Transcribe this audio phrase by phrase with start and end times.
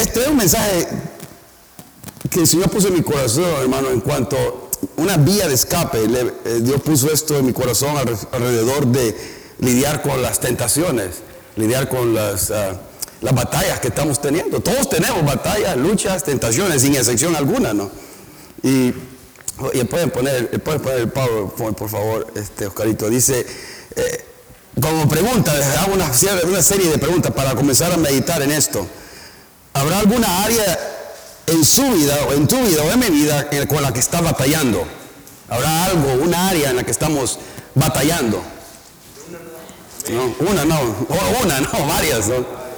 [0.00, 0.86] Este es un mensaje
[2.30, 6.04] que el Señor puso en mi corazón, hermano, en cuanto a una vía de escape.
[6.04, 7.96] Eh, Dios puso esto en mi corazón
[8.30, 9.16] alrededor de
[9.58, 11.16] lidiar con las tentaciones,
[11.56, 12.80] lidiar con las, ah,
[13.22, 14.60] las batallas que estamos teniendo.
[14.60, 17.90] Todos tenemos batallas, luchas, tentaciones, sin excepción alguna, ¿no?
[18.62, 18.92] Y,
[19.90, 23.10] pueden poner, pueden poner el PowerPoint, por favor, este Oscarito.
[23.10, 23.44] Dice,
[23.96, 24.24] eh,
[24.80, 26.08] como pregunta, hago una,
[26.48, 28.86] una serie de preguntas para comenzar a meditar en esto.
[29.72, 30.78] ¿Habrá alguna área
[31.46, 34.20] en su vida o en tu vida o en mi vida con la que está
[34.20, 34.86] batallando?
[35.48, 37.38] ¿Habrá algo, una área en la que estamos
[37.74, 38.42] batallando?
[40.10, 42.36] No, una no, o una, no, varias, ¿no?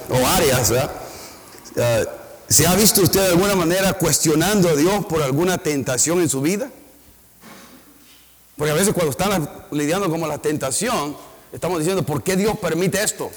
[0.09, 0.71] o varias.
[0.71, 6.29] Uh, ¿Se ha visto usted de alguna manera cuestionando a Dios por alguna tentación en
[6.29, 6.69] su vida?
[8.57, 11.17] Porque a veces cuando están lidiando con la tentación,
[11.53, 13.31] estamos diciendo, ¿por qué Dios permite esto?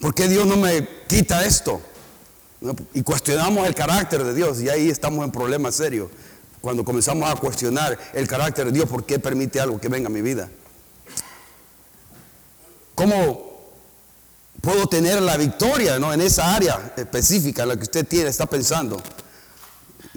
[0.00, 1.80] ¿Por qué Dios no me quita esto?
[2.94, 6.08] Y cuestionamos el carácter de Dios y ahí estamos en problemas serios.
[6.60, 10.10] Cuando comenzamos a cuestionar el carácter de Dios, ¿por qué permite algo que venga a
[10.10, 10.48] mi vida?
[12.94, 13.50] ¿Cómo
[14.60, 16.12] puedo tener la victoria ¿no?
[16.12, 19.02] en esa área específica en la que usted tiene, está pensando?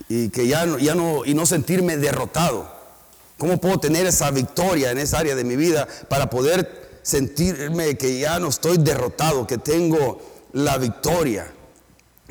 [0.07, 2.71] Y que ya no, ya no, y no sentirme derrotado.
[3.39, 8.19] ¿Cómo puedo tener esa victoria en esa área de mi vida para poder sentirme que
[8.19, 10.21] ya no estoy derrotado, que tengo
[10.53, 11.54] la victoria?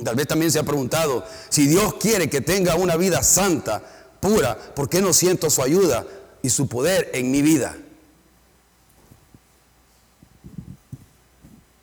[0.03, 3.83] Tal vez también se ha preguntado, si Dios quiere que tenga una vida santa,
[4.21, 6.05] pura, ¿por qué no siento su ayuda
[6.43, 7.77] y su poder en mi vida?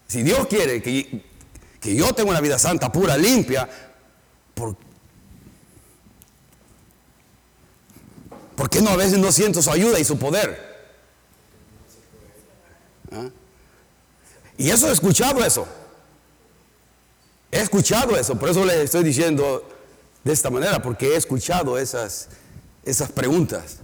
[0.08, 1.24] Si Dios quiere que,
[1.80, 3.70] que yo tenga una vida santa, pura, limpia,
[4.54, 4.76] ¿por,
[8.58, 10.70] ¿por qué no a veces no siento su ayuda y su poder?
[13.14, 13.30] ¿Ah?
[14.58, 15.66] Y eso he escuchado eso.
[17.52, 19.68] He escuchado eso, por eso le estoy diciendo
[20.24, 22.30] de esta manera, porque he escuchado esas,
[22.86, 23.80] esas preguntas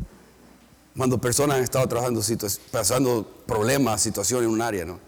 [0.95, 2.22] cuando personas han estado trabajando,
[2.72, 5.00] pasando problemas, situaciones en un área, ¿no?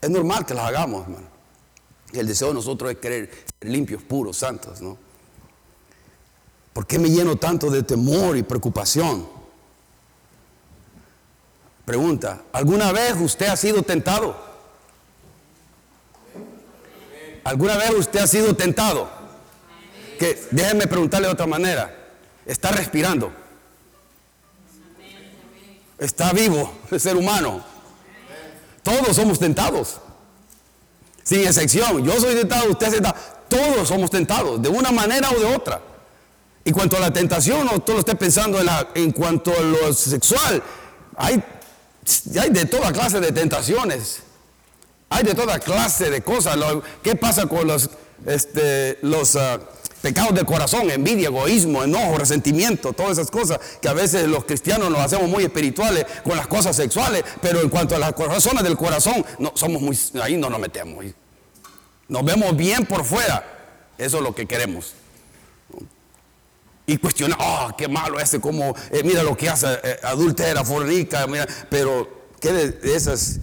[0.00, 1.28] Es normal que las hagamos, hermano.
[2.12, 4.98] El deseo de nosotros es querer ser limpios, puros, santos, ¿no?
[6.74, 9.26] ¿Por qué me lleno tanto de temor y preocupación?
[11.86, 14.53] Pregunta, ¿alguna vez usted ha sido tentado?
[17.44, 19.08] ¿Alguna vez usted ha sido tentado?
[20.18, 21.94] Que déjeme preguntarle de otra manera.
[22.46, 23.32] ¿Está respirando?
[25.98, 27.62] ¿Está vivo el ser humano?
[28.82, 30.00] Todos somos tentados.
[31.22, 32.04] Sin excepción.
[32.04, 33.16] Yo soy tentado, usted es tentado.
[33.48, 35.80] Todos somos tentados, de una manera o de otra.
[36.64, 38.58] Y cuanto a la tentación, no todo lo esté pensando
[38.94, 40.62] en, cuanto a lo sexual.
[41.16, 41.42] Hay
[42.50, 44.22] de toda clase de tentaciones.
[45.14, 46.58] Hay de toda clase de cosas.
[47.00, 47.88] ¿Qué pasa con los,
[48.26, 48.98] este,
[49.38, 49.58] ah,
[50.02, 50.90] pecados del corazón?
[50.90, 55.44] Envidia, egoísmo, enojo, resentimiento, todas esas cosas que a veces los cristianos nos hacemos muy
[55.44, 59.80] espirituales con las cosas sexuales, pero en cuanto a las razones del corazón, no, somos
[59.80, 61.04] muy, ahí no nos metemos.
[62.08, 63.44] Nos vemos bien por fuera.
[63.96, 64.94] Eso es lo que queremos.
[66.88, 71.24] Y cuestionar, oh, qué malo ese, como, eh, mira lo que hace, eh, adultera, fornica,
[71.28, 73.38] mira, pero ¿qué de esas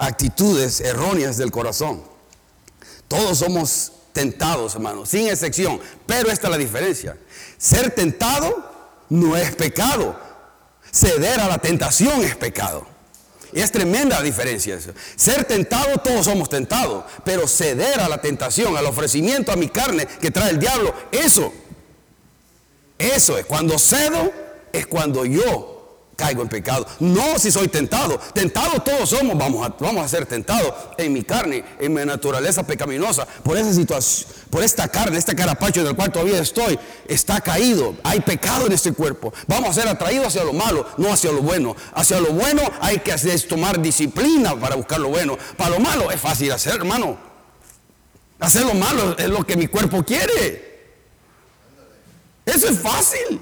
[0.00, 2.02] actitudes erróneas del corazón.
[3.06, 5.78] Todos somos tentados, hermanos, sin excepción.
[6.06, 7.16] Pero esta es la diferencia.
[7.58, 8.64] Ser tentado
[9.10, 10.18] no es pecado.
[10.90, 12.86] Ceder a la tentación es pecado.
[13.52, 14.78] Y es tremenda la diferencia.
[15.16, 17.04] Ser tentado, todos somos tentados.
[17.24, 21.52] Pero ceder a la tentación, al ofrecimiento a mi carne que trae el diablo, eso,
[22.98, 23.44] eso es.
[23.44, 24.32] Cuando cedo,
[24.72, 25.79] es cuando yo
[26.20, 26.86] caigo en pecado.
[26.98, 28.18] No si soy tentado.
[28.34, 32.62] Tentado todos somos, vamos a, vamos a ser tentados en mi carne, en mi naturaleza
[32.62, 33.26] pecaminosa.
[33.42, 36.78] Por esa situación, por esta carne, este carapacho en el cual todavía estoy,
[37.08, 37.94] está caído.
[38.02, 39.32] Hay pecado en este cuerpo.
[39.46, 41.74] Vamos a ser atraídos hacia lo malo, no hacia lo bueno.
[41.94, 43.16] Hacia lo bueno hay que
[43.48, 45.38] tomar disciplina para buscar lo bueno.
[45.56, 47.16] Para lo malo es fácil hacer, hermano.
[48.38, 50.68] Hacer lo malo es lo que mi cuerpo quiere.
[52.44, 53.40] Eso es fácil.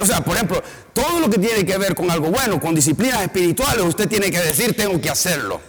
[0.00, 0.62] O sea, por ejemplo,
[0.92, 4.38] todo lo que tiene que ver con algo bueno, con disciplinas espirituales, usted tiene que
[4.38, 5.60] decir, tengo que hacerlo.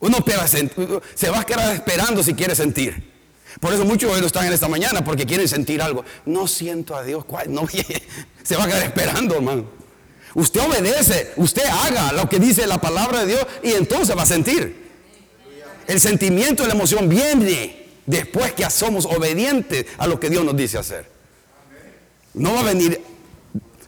[0.00, 0.24] Uno
[1.14, 3.14] se va a quedar esperando si quiere sentir.
[3.60, 6.04] Por eso muchos de ellos están en esta mañana porque quieren sentir algo.
[6.24, 7.24] No siento a Dios.
[7.48, 7.66] No,
[8.42, 9.64] se va a quedar esperando, hermano.
[10.34, 14.26] Usted obedece, usted haga lo que dice la palabra de Dios y entonces va a
[14.26, 14.86] sentir.
[15.86, 20.56] El sentimiento y la emoción viene después que somos obedientes a lo que Dios nos
[20.56, 21.15] dice hacer.
[22.36, 23.02] No va a venir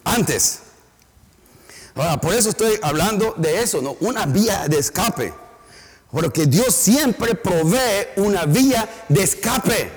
[0.04, 0.60] antes.
[2.20, 3.96] por eso estoy hablando de eso, ¿no?
[4.00, 5.34] Una vía de escape.
[6.10, 9.90] Porque Dios siempre provee una vía de escape.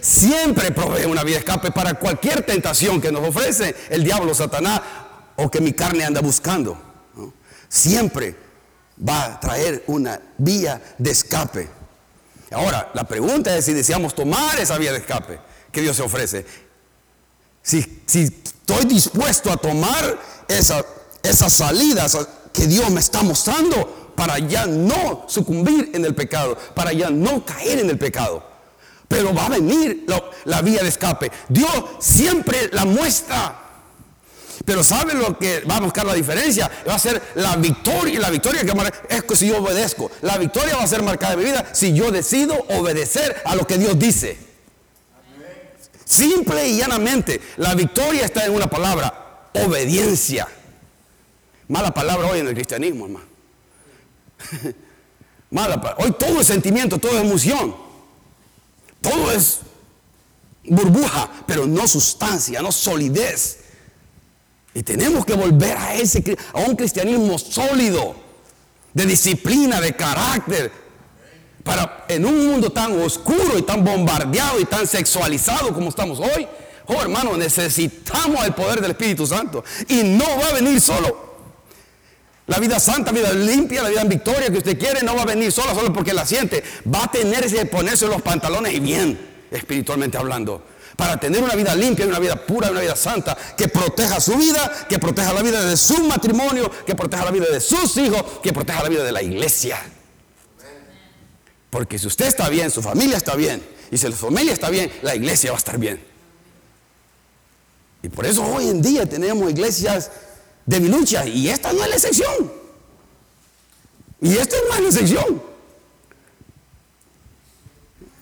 [0.00, 4.80] Siempre provee una vía de escape para cualquier tentación que nos ofrece el diablo, Satanás
[5.36, 6.80] o que mi carne anda buscando.
[7.68, 8.36] Siempre
[9.06, 11.68] va a traer una vía de escape.
[12.52, 15.40] Ahora, la pregunta es si deseamos tomar esa vía de escape
[15.74, 16.46] que Dios se ofrece.
[17.64, 20.84] Si, estoy dispuesto a tomar esa,
[21.22, 22.16] esas salidas
[22.52, 27.44] que Dios me está mostrando para ya no sucumbir en el pecado, para ya no
[27.44, 28.44] caer en el pecado.
[29.08, 30.06] Pero va a venir
[30.44, 31.32] la, vía de escape.
[31.48, 33.60] Dios siempre la muestra.
[34.64, 36.70] Pero ¿sabe lo que va a buscar la diferencia?
[36.88, 38.20] Va a ser la victoria.
[38.20, 38.72] La victoria que
[39.08, 40.10] es que si yo obedezco.
[40.22, 43.66] La victoria va a ser marcada en mi vida si yo decido obedecer a lo
[43.66, 44.53] que Dios dice.
[46.04, 47.40] Simple y llanamente.
[47.56, 49.48] La victoria está en una palabra.
[49.54, 50.48] Obediencia.
[51.68, 53.26] Mala palabra hoy en el cristianismo, hermano.
[55.50, 57.74] Mala Hoy todo es sentimiento, todo es emoción.
[59.00, 59.60] Todo es
[60.64, 63.58] burbuja, pero no sustancia, no solidez.
[64.74, 68.16] Y tenemos que volver a ese a un cristianismo sólido,
[68.92, 70.72] de disciplina, de carácter,
[71.64, 76.46] para en un mundo tan oscuro y tan bombardeado y tan sexualizado como estamos hoy.
[76.86, 81.24] Oh, hermano, necesitamos el poder del Espíritu Santo y no va a venir solo.
[82.46, 85.24] La vida santa, vida limpia, la vida en victoria que usted quiere no va a
[85.24, 86.62] venir sola, solo porque la siente.
[86.94, 89.18] Va a tener que ponerse los pantalones y bien,
[89.50, 90.62] espiritualmente hablando.
[90.94, 94.86] Para tener una vida limpia, una vida pura, una vida santa, que proteja su vida,
[94.86, 98.52] que proteja la vida de su matrimonio, que proteja la vida de sus hijos, que
[98.52, 99.78] proteja la vida de la iglesia.
[101.74, 103.60] Porque si usted está bien, su familia está bien,
[103.90, 106.00] y si la familia está bien, la iglesia va a estar bien.
[108.00, 110.08] Y por eso hoy en día tenemos iglesias
[110.66, 111.26] debiluchas.
[111.26, 112.52] Y esta no es la excepción.
[114.20, 115.42] Y esta no es la excepción.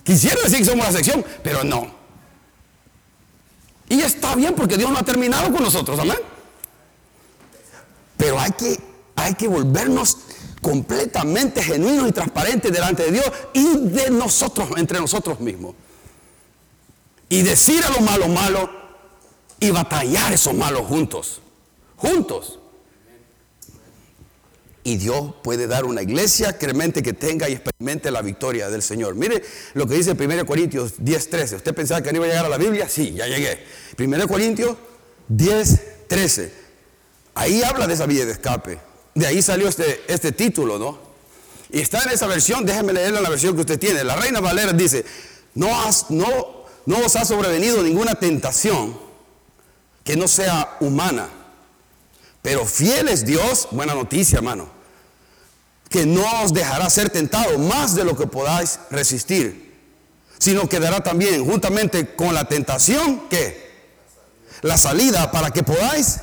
[0.02, 1.94] Quisiera decir que somos la excepción, pero no.
[3.90, 6.16] Y está bien porque Dios no ha terminado con nosotros, amén.
[8.16, 8.81] Pero hay que,
[9.14, 10.16] hay que volvernos
[10.62, 15.75] completamente genuinos y transparentes delante de Dios y de nosotros, entre nosotros mismos.
[17.29, 18.70] Y decir a los malos malos
[19.61, 21.43] y batallar esos malos juntos
[22.03, 22.59] juntos.
[24.85, 29.14] Y Dios puede dar una iglesia cremente que tenga y experimente la victoria del Señor.
[29.14, 29.44] Mire
[29.75, 31.56] lo que dice 1 Corintios 10, 13.
[31.56, 32.88] ¿Usted pensaba que no iba a llegar a la Biblia?
[32.88, 33.64] Sí, ya llegué.
[33.97, 34.76] 1 Corintios
[35.29, 36.53] 10, 13.
[37.35, 38.81] Ahí habla de esa vía de escape.
[39.14, 40.99] De ahí salió este, este título, ¿no?
[41.70, 44.05] Y está en esa versión, déjeme leerla en la versión que usted tiene.
[44.05, 45.05] La Reina Valera dice,
[45.55, 48.99] no, has, no, no os ha sobrevenido ninguna tentación
[50.05, 51.29] que no sea humana
[52.43, 54.69] pero fiel es Dios, buena noticia, hermano,
[55.88, 59.73] que no os dejará ser tentado más de lo que podáis resistir,
[60.38, 63.70] sino que dará también juntamente con la tentación que
[64.62, 66.19] la salida para que podáis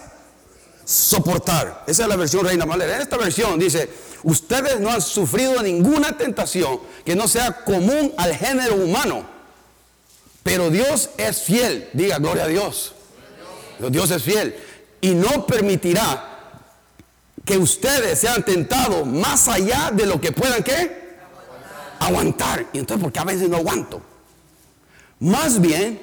[0.89, 1.83] soportar.
[1.85, 2.95] Esa es la versión Reina Valera.
[2.95, 3.87] En esta versión dice,
[4.23, 9.23] ustedes no han sufrido ninguna tentación que no sea común al género humano,
[10.41, 11.89] pero Dios es fiel.
[11.93, 12.95] Diga, gloria a Dios.
[13.91, 14.55] Dios es fiel
[14.99, 16.25] y no permitirá
[17.45, 21.17] que ustedes sean tentados más allá de lo que puedan ¿qué?
[21.99, 22.65] aguantar.
[22.73, 24.01] Y entonces, porque a veces no aguanto.
[25.19, 26.01] Más bien,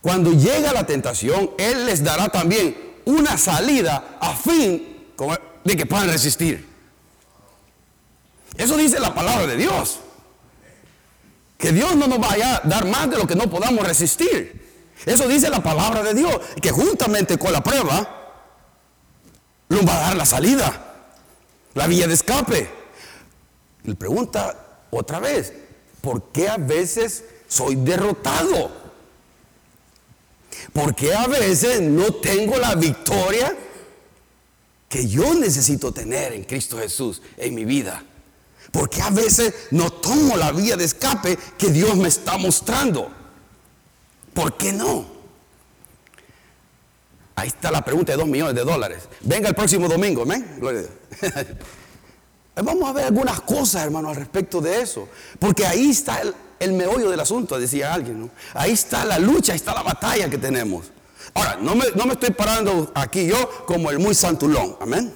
[0.00, 5.06] cuando llega la tentación, Él les dará también una salida a fin
[5.64, 6.68] de que puedan resistir.
[8.56, 10.00] Eso dice la palabra de Dios.
[11.56, 14.66] Que Dios no nos vaya a dar más de lo que no podamos resistir.
[15.06, 18.34] Eso dice la palabra de Dios, que juntamente con la prueba
[19.68, 20.94] nos va a dar la salida,
[21.74, 22.70] la vía de escape.
[23.84, 25.52] Le pregunta otra vez,
[26.00, 28.85] ¿por qué a veces soy derrotado?
[30.76, 33.56] ¿Por qué a veces no tengo la victoria
[34.90, 38.04] que yo necesito tener en Cristo Jesús en mi vida?
[38.72, 43.10] ¿Por qué a veces no tomo la vía de escape que Dios me está mostrando?
[44.34, 45.06] ¿Por qué no?
[47.36, 49.08] Ahí está la pregunta de dos millones de dólares.
[49.22, 50.60] Venga el próximo domingo, amén.
[52.54, 55.08] Vamos a ver algunas cosas, hermano, al respecto de eso.
[55.38, 56.34] Porque ahí está el,
[56.72, 58.30] meollo del asunto, decía alguien.
[58.54, 60.86] Ahí está la lucha, ahí está la batalla que tenemos.
[61.34, 65.12] Ahora, no me, no me estoy parando aquí yo como el muy santulón, amén.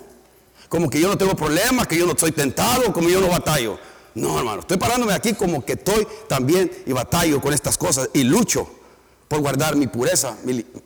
[0.68, 3.78] Como que yo no tengo problemas, que yo no estoy tentado, como yo no batallo.
[4.14, 8.24] No, hermano, estoy parándome aquí como que estoy también y batallo con estas cosas y
[8.24, 8.68] lucho
[9.28, 10.36] por guardar mi pureza,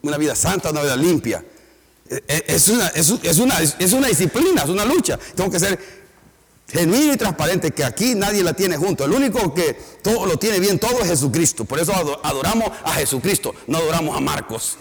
[0.02, 1.44] una vida santa, una vida limpia.
[2.08, 3.08] E, e, es una, es,
[3.38, 5.18] una, es una disciplina, es una lucha.
[5.34, 6.03] Tengo que ser
[6.68, 9.04] genuino y transparente, que aquí nadie la tiene junto.
[9.04, 11.64] El único que todo lo tiene bien todo es Jesucristo.
[11.64, 11.92] Por eso
[12.22, 14.78] adoramos a Jesucristo, no adoramos a Marcos,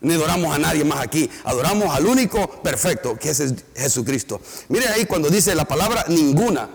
[0.00, 1.28] ni adoramos a nadie más aquí.
[1.44, 3.42] Adoramos al único perfecto, que es
[3.74, 4.40] Jesucristo.
[4.68, 6.68] Miren ahí cuando dice la palabra ninguna.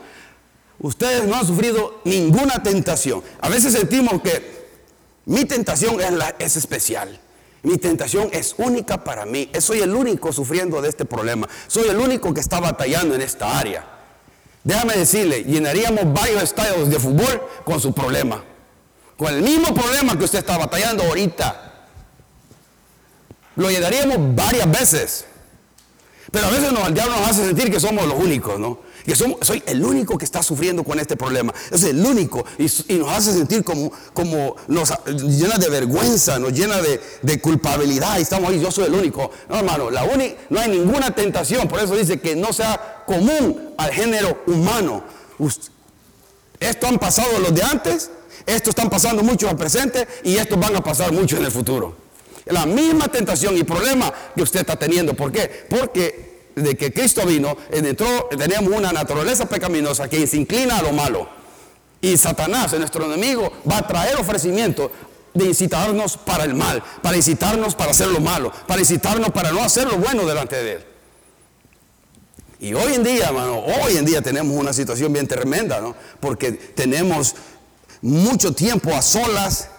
[0.79, 3.21] Ustedes no han sufrido ninguna tentación.
[3.41, 4.59] A veces sentimos que
[5.25, 7.19] mi tentación es, es especial.
[7.63, 9.49] Mi tentación es única para mí.
[9.59, 11.49] Soy el único sufriendo de este problema.
[11.67, 13.98] Soy el único que está batallando en esta área.
[14.69, 18.43] Déjame decirle, llenaríamos varios estadios de fútbol con su problema.
[19.17, 21.87] Con el mismo problema que usted está batallando ahorita.
[23.55, 25.25] Lo llenaríamos varias veces.
[26.31, 28.81] Pero a veces nos, el diablo nos hace sentir que somos los únicos, ¿no?
[29.15, 31.53] Soy el único que está sufriendo con este problema.
[31.71, 32.45] Es el único.
[32.57, 36.77] Y, nos hace sentir como, como nos llena de vergüenza, nos llena
[37.21, 38.19] de, culpabilidad.
[38.19, 39.31] Y estamos ahí, yo soy el único.
[39.49, 40.05] No, hermano, la
[40.49, 41.67] no hay ninguna tentación.
[41.67, 45.03] Por eso dice que no sea común al género humano.
[46.59, 48.11] Esto han pasado los de antes,
[48.45, 51.95] esto están pasando muchos al presente y estos van a pasar muchos en el futuro.
[52.45, 55.13] La misma tentación y problema que usted está teniendo.
[55.13, 55.65] ¿Por qué?
[55.69, 56.28] Porque
[56.63, 61.27] de que Cristo vino, entró, tenemos una naturaleza pecaminosa que se inclina a lo malo.
[62.01, 64.91] Y Satanás, nuestro enemigo, va a traer ofrecimiento
[65.33, 69.61] de incitarnos para el mal, para incitarnos para hacer lo malo, para incitarnos para no
[69.61, 70.85] hacer lo bueno delante de Él.
[72.61, 75.95] Y hoy en día, hermano, hoy en día tenemos una situación bien tremenda, ¿no?
[76.19, 77.35] Porque tenemos
[78.01, 79.69] mucho tiempo a solas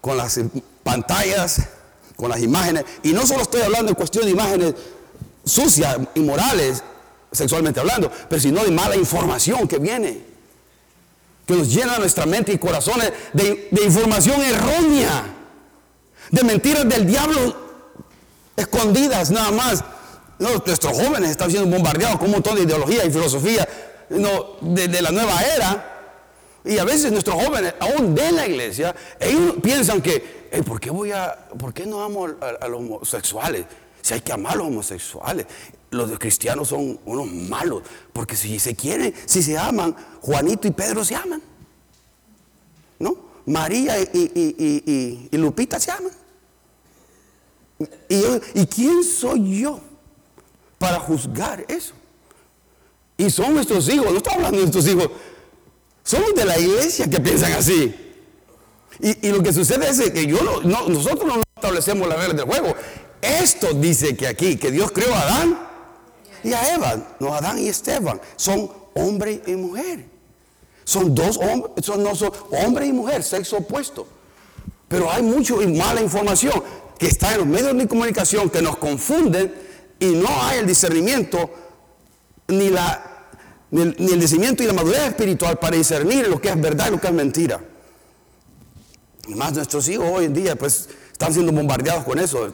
[0.00, 0.40] con las
[0.82, 1.60] pantallas,
[2.16, 2.84] con las imágenes.
[3.02, 4.74] Y no solo estoy hablando en cuestión de imágenes
[5.44, 6.82] sucias, inmorales,
[7.30, 10.20] sexualmente hablando, pero sino de mala información que viene.
[11.46, 15.24] Que nos llena nuestra mente y corazones de, información errónea,
[16.30, 17.62] de mentiras del diablo
[18.56, 19.84] escondidas nada más
[20.38, 23.68] nuestros jóvenes están siendo bombardeados con un montón de ideología y filosofía
[24.08, 25.88] de, la nueva era.
[26.64, 31.10] Y a veces nuestros jóvenes, aún de la iglesia, ellos piensan que, ¿por, qué voy
[31.12, 33.64] a, ¿por qué no amo a, los homosexuales?
[34.02, 35.46] Si hay que amar a los homosexuales.
[35.90, 37.82] Los cristianos son unos malos,
[38.12, 41.42] porque si se quieren, si se aman, Juanito y Pedro se aman.
[42.98, 43.16] ¿No?
[43.46, 46.12] María y, Lupita se aman.
[48.54, 49.80] ¿Y quién soy yo?
[50.82, 51.94] para juzgar eso.
[53.16, 55.10] Y son nuestros hijos, no estamos hablando de nuestros hijos,
[56.02, 57.94] somos de la iglesia que piensan así.
[58.98, 62.74] Y, lo que sucede es que yo no, nosotros no establecemos las reglas del juego.
[63.22, 65.58] Esto dice que aquí, que Dios creó a Adán
[66.42, 70.04] y a Eva, no Adán y Esteban, son hombre y mujer.
[70.84, 74.08] Son dos hombres, son, no son hombre y mujer, sexo opuesto.
[74.88, 76.62] Pero hay mucha mala información
[76.98, 79.54] que está en los medios de comunicación que nos confunden
[80.00, 81.48] y no hay el discernimiento
[82.48, 83.28] ni, la,
[83.70, 87.00] ni, el, discernimiento y la madurez espiritual para discernir lo que es verdad y lo
[87.00, 87.60] que es mentira.
[89.28, 92.52] Y más nuestros hijos hoy en día pues están siendo bombardeados con eso.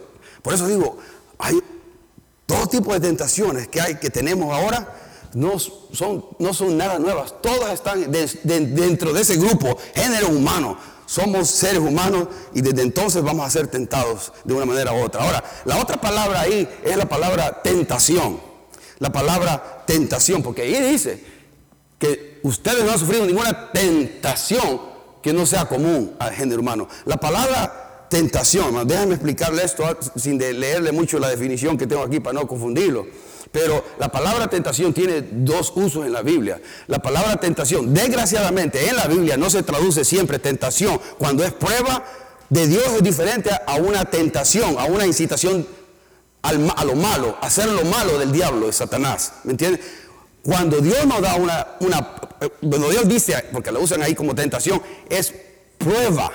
[0.48, 0.96] Por eso digo,
[1.36, 1.58] hay
[2.46, 4.96] todo tipo de tentaciones que hay, que tenemos ahora,
[5.34, 6.24] no son,
[6.74, 7.34] nada nuevas.
[7.42, 13.46] Todas están dentro de ese grupo, género humano somos seres humanos y desde entonces vamos
[13.46, 15.22] a ser tentados de una manera u otra.
[15.22, 18.40] Ahora, la otra palabra ahí es la palabra tentación.
[19.00, 21.22] La palabra tentación, porque ahí dice
[21.98, 24.80] que ustedes no han sufrido ninguna tentación
[25.22, 26.88] que no sea común al género humano.
[27.04, 29.84] La palabra tentación, déjame explicarle esto
[30.16, 33.06] sin leerle mucho la definición que tengo aquí para no confundirlo.
[33.50, 36.60] Pero la palabra tentación tiene dos usos en la Biblia.
[36.86, 41.00] La palabra tentación, desgraciadamente, en la Biblia no se traduce siempre tentación.
[41.18, 42.04] Cuando es prueba
[42.50, 45.66] de Dios es diferente a una tentación, a una incitación
[46.42, 49.32] a lo malo, a hacer lo malo del diablo, de Satanás.
[49.44, 49.80] ¿Me entiendes?
[50.42, 52.14] Cuando Dios nos da una, una,
[52.60, 55.34] cuando Dios dice, porque lo usan ahí como tentación, es
[55.76, 56.30] prueba.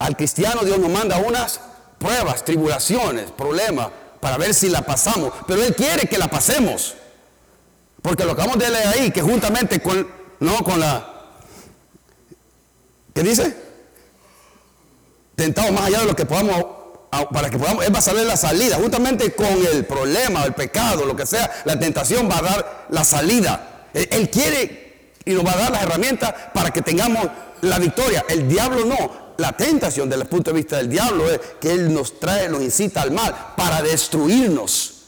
[0.00, 1.60] Al cristiano Dios nos manda unas
[1.98, 3.88] pruebas, tribulaciones, problemas,
[4.18, 5.32] para ver si la pasamos.
[5.46, 6.94] Pero Él quiere que la pasemos.
[8.00, 10.08] Porque lo acabamos de leer ahí, que juntamente con,
[10.40, 11.06] no con la,
[13.14, 13.54] ¿qué dice?
[15.36, 16.64] Tentado más allá de lo que podamos,
[17.30, 18.76] para que podamos, Él va a saber la salida.
[18.76, 23.04] Juntamente con el problema, el pecado, lo que sea, la tentación va a dar la
[23.04, 23.88] salida.
[23.92, 27.28] él quiere y nos va a dar las herramientas para que tengamos
[27.60, 28.24] la victoria.
[28.30, 31.92] El diablo no la tentación desde el punto de vista del diablo es que Él
[31.92, 35.02] nos trae, nos incita al mal para destruirnos,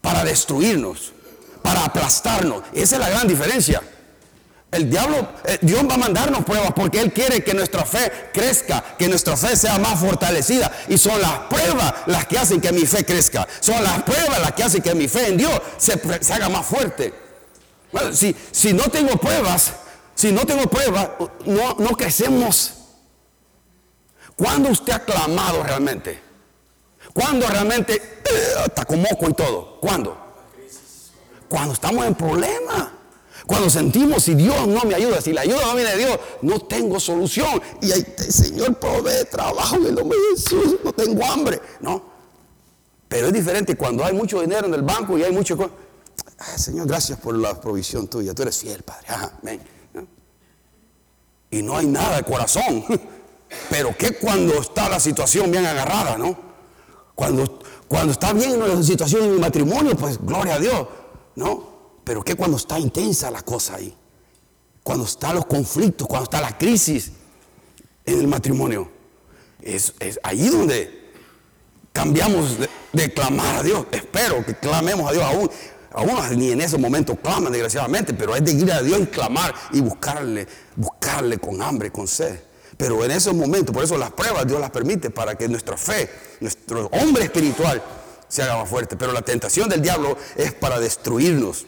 [0.00, 1.12] para destruirnos,
[1.62, 2.62] para aplastarnos.
[2.72, 3.82] Esa es la gran diferencia.
[4.70, 8.84] El diablo, eh, Dios va a mandarnos pruebas porque Él quiere que nuestra fe crezca,
[8.98, 10.70] que nuestra fe sea más fortalecida.
[10.88, 13.46] Y son las pruebas las que hacen que mi fe crezca.
[13.60, 16.00] Son las pruebas las que hacen que mi fe en Dios se,
[16.32, 17.14] haga más fuerte.
[18.12, 19.72] si, si no tengo pruebas,
[20.14, 21.08] si no tengo pruebas,
[21.46, 22.75] no, no crecemos.
[24.36, 26.20] ¿Cuándo usted ha clamado realmente?
[27.12, 29.80] ¿Cuándo realmente eh, está con moco y todo?
[29.80, 30.16] ¿Cuándo?
[31.48, 32.88] Cuando estamos en problemas.
[33.46, 36.58] Cuando sentimos si Dios no me ayuda, si la ayuda no viene de Dios, no
[36.60, 37.62] tengo solución.
[37.80, 41.60] Y ahí, Señor, provee trabajo en el nombre de Jesús, no tengo hambre.
[41.80, 42.02] No.
[43.08, 45.56] Pero es diferente cuando hay mucho dinero en el banco y hay mucho.
[46.56, 48.34] Señor, gracias por la provisión tuya.
[48.34, 49.60] Tú eres fiel, Padre.
[51.50, 52.84] Y no hay nada de corazón.
[53.70, 56.38] Pero que cuando está la situación bien agarrada, ¿no?
[57.14, 60.86] Cuando, cuando está bien la situación en mi matrimonio, pues gloria a Dios,
[61.34, 61.76] ¿no?
[62.04, 63.96] Pero que cuando está intensa la cosa ahí,
[64.82, 67.12] cuando están los conflictos, cuando está la crisis
[68.04, 68.88] en el matrimonio,
[69.60, 71.06] es, es ahí donde
[71.96, 72.58] cambiamos
[72.92, 73.86] de, clamar a Dios.
[73.90, 75.50] Espero que clamemos a Dios aún.
[75.92, 79.54] Aún ni en ese momento claman, desgraciadamente, pero es de ir a Dios y clamar
[79.72, 80.46] y buscarle,
[80.76, 82.38] buscarle con hambre, con sed.
[82.76, 86.10] Pero en esos momentos, por eso las pruebas Dios las permite para que nuestra fe,
[86.40, 87.82] nuestro hombre espiritual
[88.28, 88.96] se haga más fuerte.
[88.96, 91.66] Pero la tentación del diablo es para destruirnos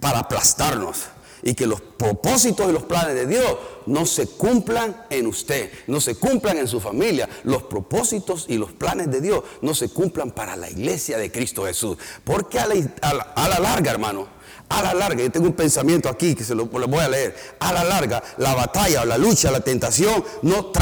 [0.00, 1.06] para aplastarnos
[1.42, 3.56] y que los propósitos y los planes de Dios
[3.86, 7.28] no se cumplan en usted, no se cumplan en su familia.
[7.44, 11.64] Los propósitos y los planes de Dios no se cumplan para la iglesia de Cristo
[11.66, 11.98] Jesús.
[12.24, 14.26] Porque a la, larga, hermano,
[14.68, 17.36] a la larga, yo tengo un pensamiento aquí que se lo, voy a leer.
[17.60, 20.72] A la larga, la batalla, la lucha, la tentación no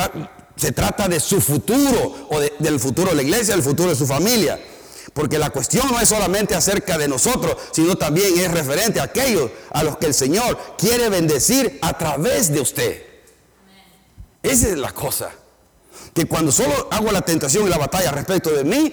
[0.57, 4.07] se trata de su futuro o del futuro de la iglesia, del futuro de su
[4.07, 4.59] familia.
[5.13, 9.51] Porque la cuestión no es solamente acerca de nosotros, sino también es referente a aquellos
[9.71, 13.03] a los que el Señor quiere bendecir a través de usted.
[14.43, 15.31] Esa es la cosa.
[16.13, 18.93] Que cuando solo hago la tentación y la batalla respecto de mí,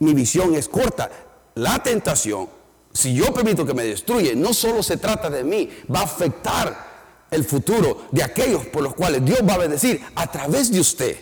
[0.00, 1.10] mi visión es corta.
[1.54, 2.48] La tentación,
[2.94, 6.94] si yo permito que me destruye, no solo se trata de mí, va a afectar
[7.28, 11.18] el futuro de aquellos por los cuales Dios va a bendecir a través de usted.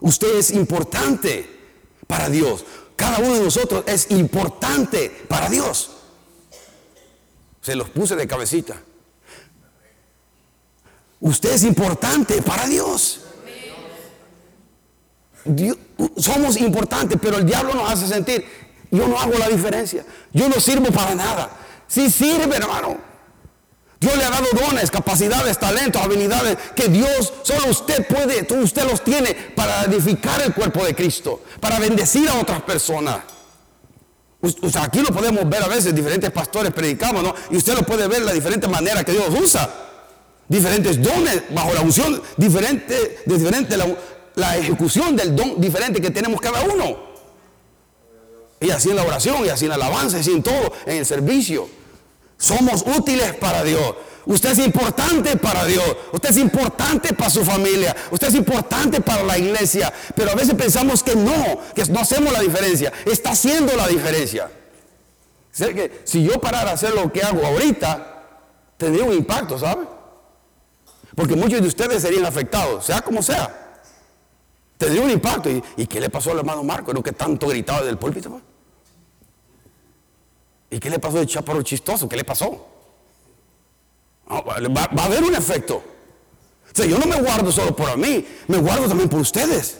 [0.00, 1.48] Usted es importante
[2.06, 2.66] para Dios.
[2.96, 5.90] Cada uno de nosotros es importante para Dios.
[7.62, 8.82] Se los puse de cabecita.
[11.20, 13.22] Usted es importante para Dios.
[16.18, 18.44] somos importantes, pero el diablo nos hace sentir,
[18.90, 21.50] yo no hago la diferencia, yo no sirvo para nada.
[21.86, 23.10] Si sirve, hermano.
[24.00, 29.04] Dios le ha dado dones, capacidades, talentos, habilidades que Dios solo usted puede, usted los
[29.04, 33.18] tiene para edificar el cuerpo de Cristo, para bendecir a otras personas.
[34.40, 37.34] O sea, aquí lo podemos ver a veces, diferentes pastores predicamos, ¿no?
[37.50, 39.68] Y usted lo puede ver la diferente manera que Dios usa.
[40.48, 43.76] Diferentes dones bajo la unción, diferente, diferente
[44.34, 47.09] la ejecución del don diferente que tenemos cada uno.
[48.60, 50.98] Y así en la oración, y así en la alabanza, y así en todo, en
[50.98, 51.68] el servicio.
[52.36, 53.94] Somos útiles para Dios.
[54.26, 55.96] Usted es importante para Dios.
[56.12, 57.96] Usted es importante para su familia.
[58.10, 59.92] Usted es importante para la iglesia.
[60.14, 62.92] Pero a veces pensamos que no, que no hacemos la diferencia.
[63.06, 64.50] Está haciendo la diferencia.
[65.50, 68.22] Sé que si yo parara a hacer lo que hago ahorita,
[68.76, 69.86] tendría un impacto, ¿sabe?
[71.14, 73.82] Porque muchos de ustedes serían afectados, sea como sea.
[74.78, 75.50] Tendría un impacto.
[75.76, 76.94] ¿Y, qué le pasó al hermano Marco?
[76.94, 78.40] ¿No que tanto gritaba del púlpito?
[80.70, 82.08] ¿Y qué le pasó de chaparro chistoso?
[82.08, 82.66] ¿Qué le pasó?
[84.30, 85.82] va, a haber un efecto.
[86.72, 89.78] O sea, yo no me guardo solo por mí, me guardo también por ustedes.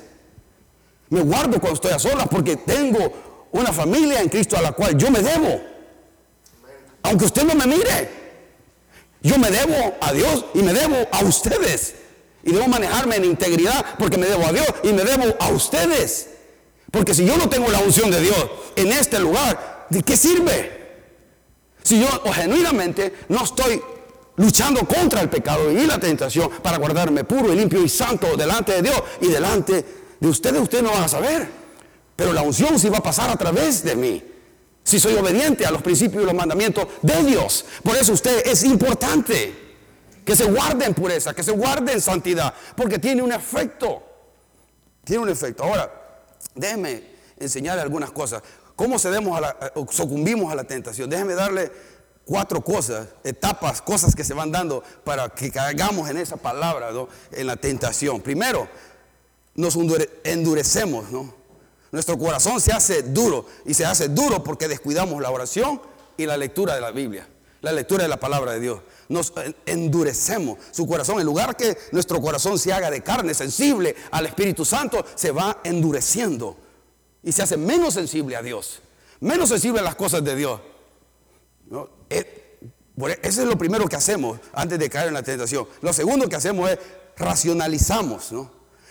[1.09, 4.97] Me guardo cuando estoy a solas porque tengo una familia en Cristo a la cual
[4.97, 5.61] yo me debo.
[7.03, 8.11] Aunque usted no me mire,
[9.23, 11.95] yo me debo a Dios y me debo a ustedes.
[12.43, 16.31] Y debo manejarme en integridad porque me debo a Dios y me debo a ustedes.
[16.91, 20.80] Porque si yo no tengo la unción de Dios en este lugar, ¿de qué sirve?
[21.83, 23.81] Si yo genuinamente no estoy
[24.37, 28.73] luchando contra el pecado y la tentación para guardarme puro y limpio y santo delante
[28.73, 29.85] de Dios y delante
[30.19, 31.49] de ustedes, ustedes no van a saber.
[32.17, 34.23] Pero la unción sí va a pasar a través de mí.
[34.83, 37.65] Si soy obediente a los principios y los mandamientos de Dios.
[37.83, 39.71] Por eso usted es importante
[40.25, 44.03] que se guarde en pureza, que se guarde en santidad, porque tiene un efecto.
[45.05, 45.65] Tiene un efecto.
[45.65, 45.93] Ahora,
[46.55, 47.03] déjeme
[47.39, 48.43] enseñarle algunas cosas.
[48.81, 51.11] ¿Cómo cedemos a la, sucumbimos a la tentación?
[51.11, 51.71] Déjeme darle
[52.25, 56.89] cuatro cosas, etapas, cosas que se van dando para que caigamos en esa palabra,
[57.31, 58.23] en la tentación.
[58.23, 58.67] Primero,
[59.55, 59.77] nos
[60.25, 61.31] endurecemos, ¿no?
[61.93, 65.83] Nuestro corazón se hace duro y se hace duro porque descuidamos la oración
[66.17, 67.29] y la lectura de la Biblia.
[67.61, 68.81] la lectura de la palabra de Dios.
[69.11, 69.35] Nos
[69.67, 71.21] endurecemos su corazón.
[71.21, 75.59] En lugar que nuestro corazón se haga de carne, sensible al Espíritu Santo, se va
[75.65, 76.57] endureciendo
[77.23, 78.81] y se hace menos sensible a Dios,
[79.21, 80.61] menos sensible a las cosas de Dios.
[82.09, 82.59] Eh,
[82.97, 85.67] e, eso es lo primero que hacemos antes de caer en la tentación.
[85.81, 86.79] Lo segundo que hacemos es
[87.17, 88.33] racionalizamos.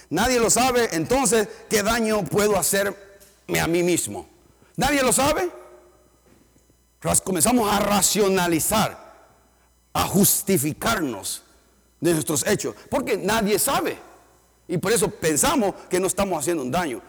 [0.09, 2.95] Nadie lo sabe, entonces, ¿qué daño puedo hacerme
[3.61, 4.27] a mí mismo?
[4.75, 5.51] ¿Nadie lo sabe?
[7.23, 9.13] Comenzamos a racionalizar,
[9.93, 11.43] a justificarnos
[11.99, 13.97] de nuestros hechos, porque nadie sabe.
[14.67, 17.01] Y por eso pensamos que no estamos haciendo un daño.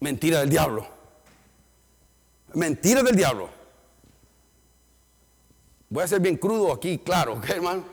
[0.00, 0.86] Mentira del diablo.
[2.54, 3.48] Mentira del diablo.
[5.88, 7.84] Voy a ser bien crudo aquí, claro, ¿ok, hermano?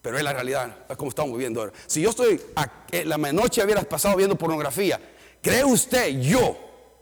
[0.00, 1.72] Pero es la realidad, es como estamos viviendo ahora.
[1.86, 2.40] Si yo estoy,
[2.92, 5.00] en la noche hubieras pasado viendo pornografía,
[5.42, 6.56] ¿cree usted yo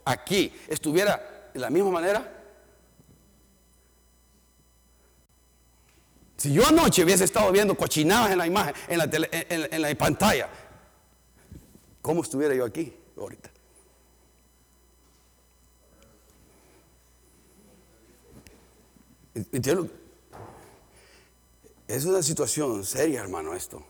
[0.05, 2.33] aquí estuviera de la misma manera?
[6.37, 10.49] Si yo anoche hubiese estado viendo cochinadas en la imagen, en la, en, la pantalla,
[12.03, 13.51] ¿cómo estuviera yo aquí ahorita?
[21.89, 23.85] Es una situación seria, hermano, esto.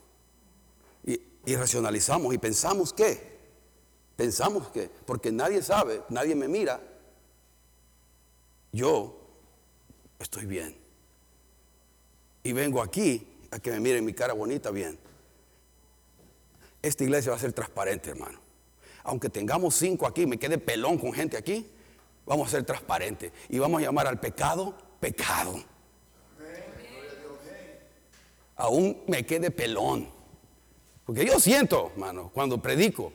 [1.05, 3.37] Y, y, racionalizamos y pensamos que,
[4.15, 6.81] pensamos que, porque nadie sabe, nadie me mira,
[8.71, 9.19] yo
[10.19, 10.77] estoy bien.
[12.43, 14.99] Y vengo aquí a que me miren mi cara bonita bien.
[16.81, 18.39] Esta iglesia va a ser transparente, hermano.
[19.03, 21.69] Aunque tengamos cinco aquí, me quede pelón con gente aquí,
[22.25, 23.31] vamos a ser transparentes.
[23.49, 25.63] Y vamos a llamar al pecado, pecado.
[28.55, 30.09] Aún me quede pelón.
[31.05, 33.13] Porque yo siento, hermano, cuando predico,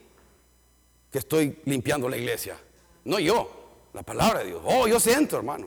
[1.10, 2.56] que estoy limpiando la iglesia.
[3.04, 3.50] No yo,
[3.92, 4.62] la palabra de Dios.
[4.64, 5.66] Oh, yo siento, hermano.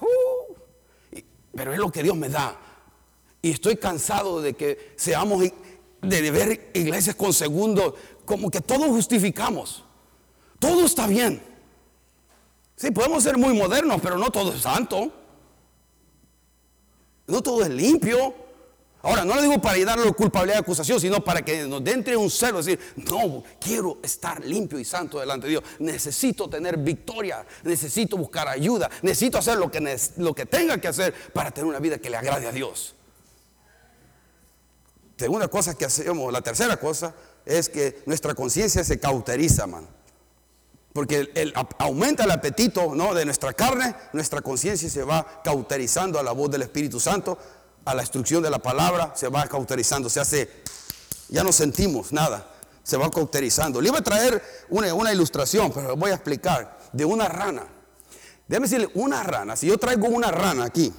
[0.00, 0.54] Uh,
[1.54, 2.58] pero es lo que Dios me da.
[3.40, 5.44] Y estoy cansado de que seamos,
[6.02, 9.84] de ver iglesias con segundos, como que todos justificamos.
[10.58, 11.42] Todo está bien.
[12.76, 15.10] Sí, podemos ser muy modernos, pero no todo es santo.
[17.26, 18.34] No todo es limpio.
[19.02, 22.28] Ahora, no le digo para darle culpabilidad de acusación, sino para que nos entre un
[22.28, 25.64] celo, decir, no, quiero estar limpio y santo delante de Dios.
[25.78, 31.14] Necesito tener victoria, necesito buscar ayuda, necesito hacer lo que, lo que tenga que hacer
[31.32, 32.96] para tener una vida que le agrade a Dios.
[35.16, 39.95] Segunda cosa que hacemos, la tercera cosa, es que nuestra conciencia se cauteriza, man.
[40.96, 41.30] Porque
[41.76, 43.12] aumenta el apetito ¿no?
[43.12, 47.36] de nuestra carne, nuestra conciencia se va cauterizando a la voz del Espíritu Santo
[47.84, 50.48] a la instrucción de la palabra, se va cauterizando, se hace,
[51.28, 52.50] ya no sentimos nada,
[52.82, 53.78] se va cauterizando.
[53.82, 57.66] Le iba a traer una, ilustración, pero voy a explicar, de una rana.
[58.48, 60.90] Déjame decirle, una rana, si yo traigo una rana aquí,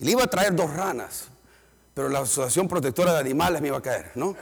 [0.00, 1.28] le iba a traer dos ranas,
[1.94, 4.36] pero la Asociación Protectora de Animales me iba a caer, ¿no?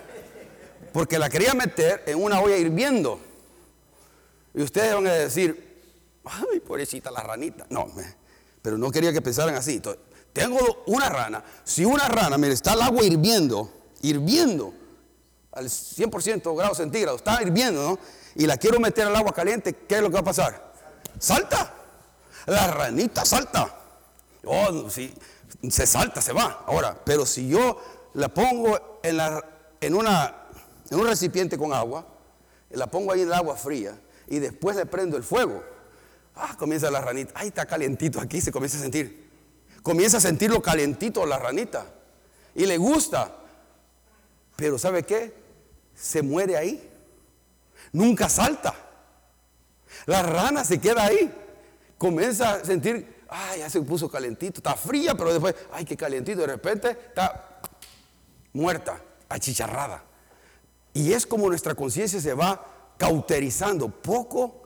[0.93, 3.30] Porque la quería meter en una olla hirviendo.
[4.55, 5.83] Y ustedes van a decir,
[6.25, 7.67] ay, pobrecita la ranita.
[7.71, 7.87] No,
[8.63, 9.81] pero no quería que pensaran así.
[10.33, 11.45] Tengo una rana.
[11.65, 13.71] Si una rana, mire, está el agua hirviendo,
[14.03, 14.75] hirviendo
[15.53, 17.99] al 100% grados centígrados, está hirviendo, ¿no?
[18.37, 20.73] Y la quiero meter al agua caliente, ¿qué es lo que va a pasar?
[21.19, 21.75] Salta.
[22.47, 23.77] La ranita salta.
[24.45, 25.13] Oh, si
[25.69, 26.65] se salta, se va.
[26.67, 27.81] Ahora, pero si yo
[28.15, 30.35] la pongo en, una,
[30.91, 32.07] en un recipiente con agua,
[32.71, 33.99] la pongo ahí en el agua fría
[34.31, 35.63] y después le prendo el fuego,
[36.37, 39.29] ah, comienza la ranita, ahí está calientito aquí, se comienza a sentir
[39.83, 41.87] comienza a sentirlo calentito la ranita
[42.55, 43.37] y le gusta.
[44.57, 45.35] Pero ¿sabe qué?
[45.95, 46.89] Se muere ahí.
[47.93, 48.75] Nunca salta.
[50.07, 51.33] La rana se queda ahí.
[51.99, 54.59] Comienza a sentir, ay, ya se puso calentito.
[54.59, 56.41] Está fría, pero después, ay, qué calentito.
[56.41, 57.61] De repente está
[58.53, 60.03] muerta, achicharrada.
[60.93, 62.67] Y es como nuestra conciencia se va
[63.01, 64.61] cauterizando poco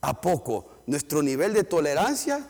[0.00, 0.66] a poco.
[0.86, 2.46] Nuestro nivel de tolerancia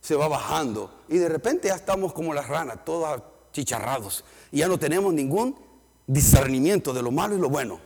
[0.00, 4.66] se va bajando y de repente ya estamos como las ranas, todos chicharrados y ya
[4.66, 5.56] no tenemos ningún
[6.04, 7.78] discernimiento de lo malo y lo bueno.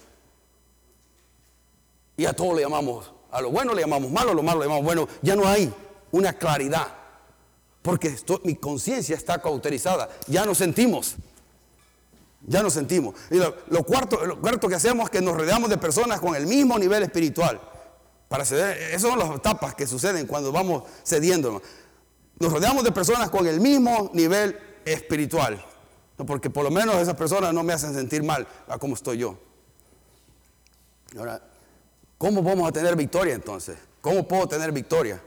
[2.17, 4.67] Y a todo le llamamos, a lo bueno le llamamos malo, a lo malo le
[4.67, 5.09] llamamos bueno.
[5.21, 5.71] Ya no hay
[6.13, 6.89] una claridad,
[7.83, 11.17] porque mi conciencia está cauterizada, ya no sentimos.
[12.47, 13.15] Ya no sentimos.
[13.31, 17.03] Y lo, cuarto, que hacemos es que nos rodeamos de personas con el mismo nivel
[17.03, 17.61] espiritual.
[18.29, 21.63] Para ceder, esas son las etapas que suceden cuando vamos cediendo.
[22.39, 25.65] Nos rodeamos de personas con el mismo nivel espiritual.
[26.27, 29.39] Porque por lo menos esas personas no me hacen sentir mal a cómo estoy yo.
[31.17, 31.43] Ahora,
[32.19, 33.77] ¿cómo vamos a tener victoria entonces?
[34.01, 35.23] ¿Cómo puedo tener victoria?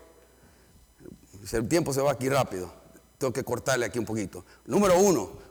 [1.52, 2.74] El tiempo se va aquí rápido.
[3.18, 4.44] Tengo que cortarle aquí un poquito.
[4.66, 5.45] Número uno,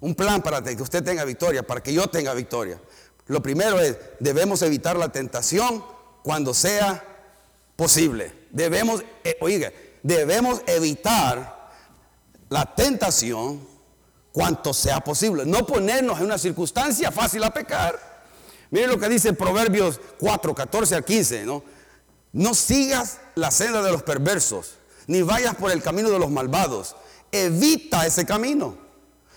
[0.00, 2.80] un plan para que usted tenga victoria, para que yo tenga victoria.
[3.26, 5.84] Lo primero es, debemos evitar la tentación
[6.22, 7.04] cuando sea
[7.76, 8.32] posible.
[8.50, 11.70] Debemos, eh, oiga, debemos evitar
[12.48, 13.66] la tentación
[14.32, 15.44] cuanto sea posible.
[15.46, 18.10] No ponernos en una circunstancia fácil a pecar.
[18.70, 21.62] Miren lo que dice Proverbios 4, 14 a 15, ¿no?
[22.32, 24.74] No sigas la senda de los perversos,
[25.08, 26.94] ni vayas por el camino de los malvados.
[27.32, 28.89] Evita ese camino.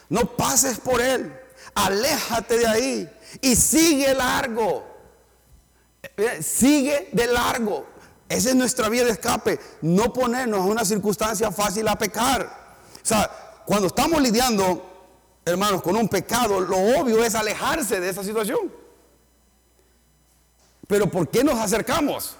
[0.10, 1.40] No pases por él.
[1.76, 3.10] Aléjate de ahí
[3.42, 4.86] y sigue largo.
[6.18, 7.86] Eh, sigue de largo.
[8.30, 9.60] Esa es nuestra vía de escape.
[9.82, 12.78] No ponernos en una circunstancia fácil a pecar.
[12.96, 13.30] O sea,
[13.66, 14.84] cuando estamos lidiando,
[15.46, 18.72] hermanos, con un pecado, lo obvio es alejarse de esa situación.
[20.88, 22.36] Pero ¿por qué nos acercamos?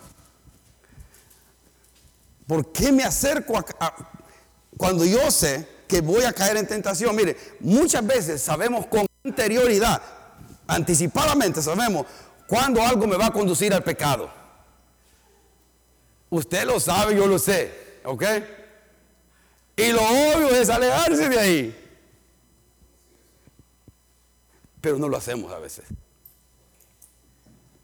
[2.48, 3.96] ¿Por qué me acerco a,
[4.78, 7.16] cuando yo sé que voy a caer en tentación?
[7.16, 10.02] Mire, muchas veces sabemos con anterioridad,
[10.66, 12.08] anticipadamente sabemos
[12.48, 14.32] cuando algo me va a conducir al pecado.
[16.32, 18.24] Usted lo sabe, yo lo sé, ¿ok?
[19.76, 21.90] Y lo obvio es alejarse de ahí.
[24.82, 25.86] Pero no lo hacemos a veces.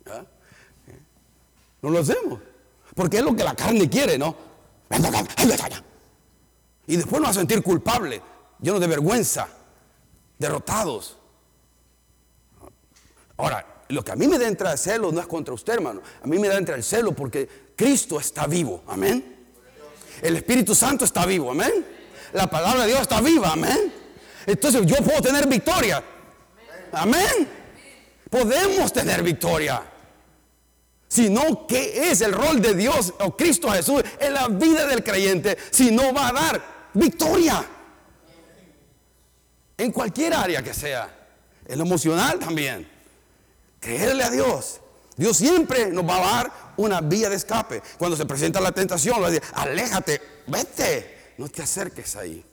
[0.08, 0.26] ¿Ah?
[1.84, 2.40] No lo hacemos.
[2.96, 4.36] Porque es lo que la carne quiere, ¿no?
[6.90, 8.20] Y después nos va a sentir culpable,
[8.60, 9.48] llenos de vergüenza,
[10.40, 11.18] derrotados.
[13.38, 16.02] Ahora, lo que a mí me da entra el celo no es contra usted, hermano.
[16.24, 18.84] A mí me da entra el celo porque Cristo está vivo.
[18.88, 19.46] Amén.
[20.20, 21.52] El Espíritu Santo está vivo.
[21.52, 21.86] Amén.
[22.34, 23.52] La palabra de Dios está viva.
[23.52, 23.94] Amén.
[24.48, 26.04] Entonces yo puedo tener victoria.
[26.92, 27.48] Amén.
[28.32, 29.84] Podemos tener victoria
[31.08, 35.58] sino qué es el rol de Dios o Cristo Jesús en la vida del creyente,
[35.72, 37.66] si no va a dar victoria.
[39.78, 41.10] En cualquier área que sea,
[41.66, 42.90] en lo emocional también.
[43.80, 44.82] Creerle a Dios.
[45.16, 47.82] Dios siempre nos va a dar una vía de escape.
[47.98, 49.22] Cuando se presenta la tentación,
[49.54, 52.44] aléjate, vete, no te acerques ahí.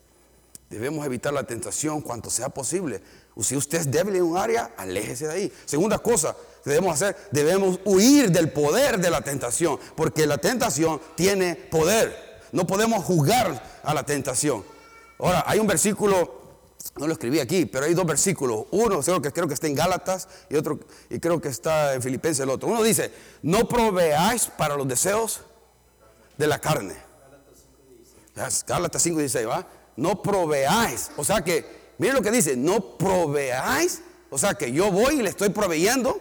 [0.69, 3.01] Debemos evitar la tentación cuanto sea posible.
[3.41, 5.53] Si usted es débil en un área, aléjese de ahí.
[5.65, 11.55] Segunda cosa, debemos hacer, debemos huir del poder de la tentación, porque la tentación tiene
[11.55, 12.26] poder.
[12.53, 14.65] No podemos juzgar a la tentación.
[15.19, 16.41] Ahora, hay un versículo,
[16.97, 18.67] no lo escribí aquí, pero hay dos versículos.
[18.71, 20.79] Uno, creo que, creo que está en Gálatas y otro,
[21.11, 22.69] y creo que está en Filipenses el otro.
[22.69, 25.41] Uno dice, no proveáis para los deseos
[26.37, 26.95] de la carne.
[28.67, 29.67] Gálatas 5.16, ¿va?
[29.97, 31.11] No proveáis.
[31.17, 34.03] O sea que, miren lo que dice, no proveáis.
[34.29, 36.21] O sea que yo voy y le estoy proveyendo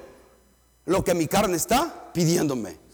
[0.86, 2.85] lo que mi carne está pidiéndome.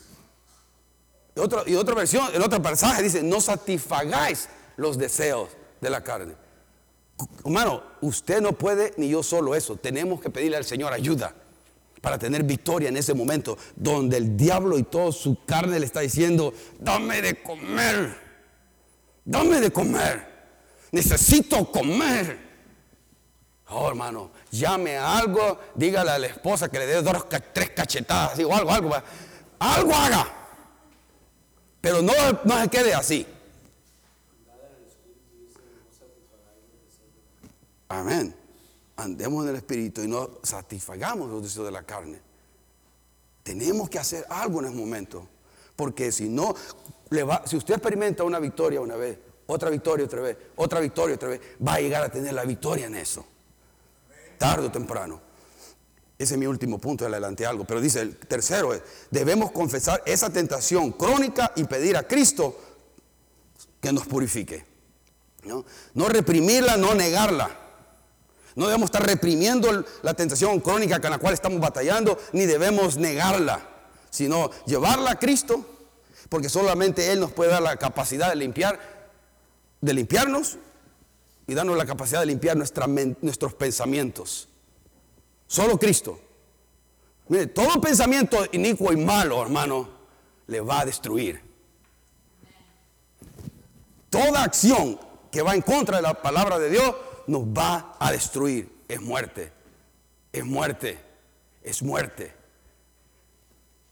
[1.35, 6.03] Y, otra, y otra versión, el otro pasaje dice, no satisfagáis los deseos de la
[6.03, 6.35] carne.
[7.45, 9.75] Hermano, usted no puede ni yo solo eso.
[9.75, 11.33] Tenemos que pedirle al Señor ayuda
[12.01, 16.01] para tener victoria en ese momento donde el diablo y toda su carne le está
[16.01, 18.17] diciendo, dame de comer,
[19.23, 20.27] dame de comer,
[20.91, 22.51] necesito comer.
[23.69, 28.37] Oh, hermano, llame a algo, dígale a la esposa que le dé dos, tres cachetadas,
[28.39, 28.91] o algo, algo,
[29.59, 30.40] algo haga.
[31.81, 32.13] Pero no,
[32.43, 33.25] no se quede así.
[37.89, 38.33] Amén.
[38.95, 42.19] Andemos en el Espíritu y no satisfagamos los deseos de la carne.
[43.43, 45.27] Tenemos que hacer algo en ese momento.
[45.75, 46.55] Porque si no,
[47.09, 49.17] le va, si usted experimenta una victoria una vez,
[49.47, 52.85] otra victoria otra vez, otra victoria otra vez, va a llegar a tener la victoria
[52.85, 53.25] en eso
[54.41, 55.21] tarde o temprano.
[56.21, 57.63] Ese es mi último punto, le adelanté algo.
[57.65, 62.55] Pero dice el tercero es, debemos confesar esa tentación crónica y pedir a Cristo
[63.81, 64.63] que nos purifique.
[65.45, 65.65] ¿no?
[65.95, 67.49] no reprimirla, no negarla.
[68.53, 73.67] No debemos estar reprimiendo la tentación crónica con la cual estamos batallando, ni debemos negarla,
[74.11, 75.65] sino llevarla a Cristo,
[76.29, 78.79] porque solamente Él nos puede dar la capacidad de limpiar,
[79.81, 80.59] de limpiarnos
[81.47, 84.49] y darnos la capacidad de limpiar nuestros pensamientos.
[85.51, 86.17] Solo Cristo.
[87.27, 89.89] Mire, todo pensamiento inicuo y malo, hermano,
[90.47, 91.41] le va a destruir.
[94.09, 94.97] Toda acción
[95.29, 96.95] que va en contra de la palabra de Dios
[97.27, 98.83] nos va a destruir.
[98.87, 99.51] Es muerte.
[100.31, 100.97] Es muerte.
[101.61, 102.33] Es muerte.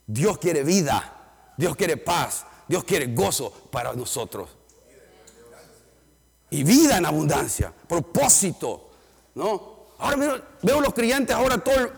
[0.07, 1.51] Dios quiere vida.
[1.57, 2.45] Dios quiere paz.
[2.69, 4.49] Dios quiere gozo para nosotros
[6.51, 8.89] y vida en abundancia, propósito,
[9.35, 9.78] ¿no?
[9.99, 11.91] Ahora veo, los creyentes ahora todo,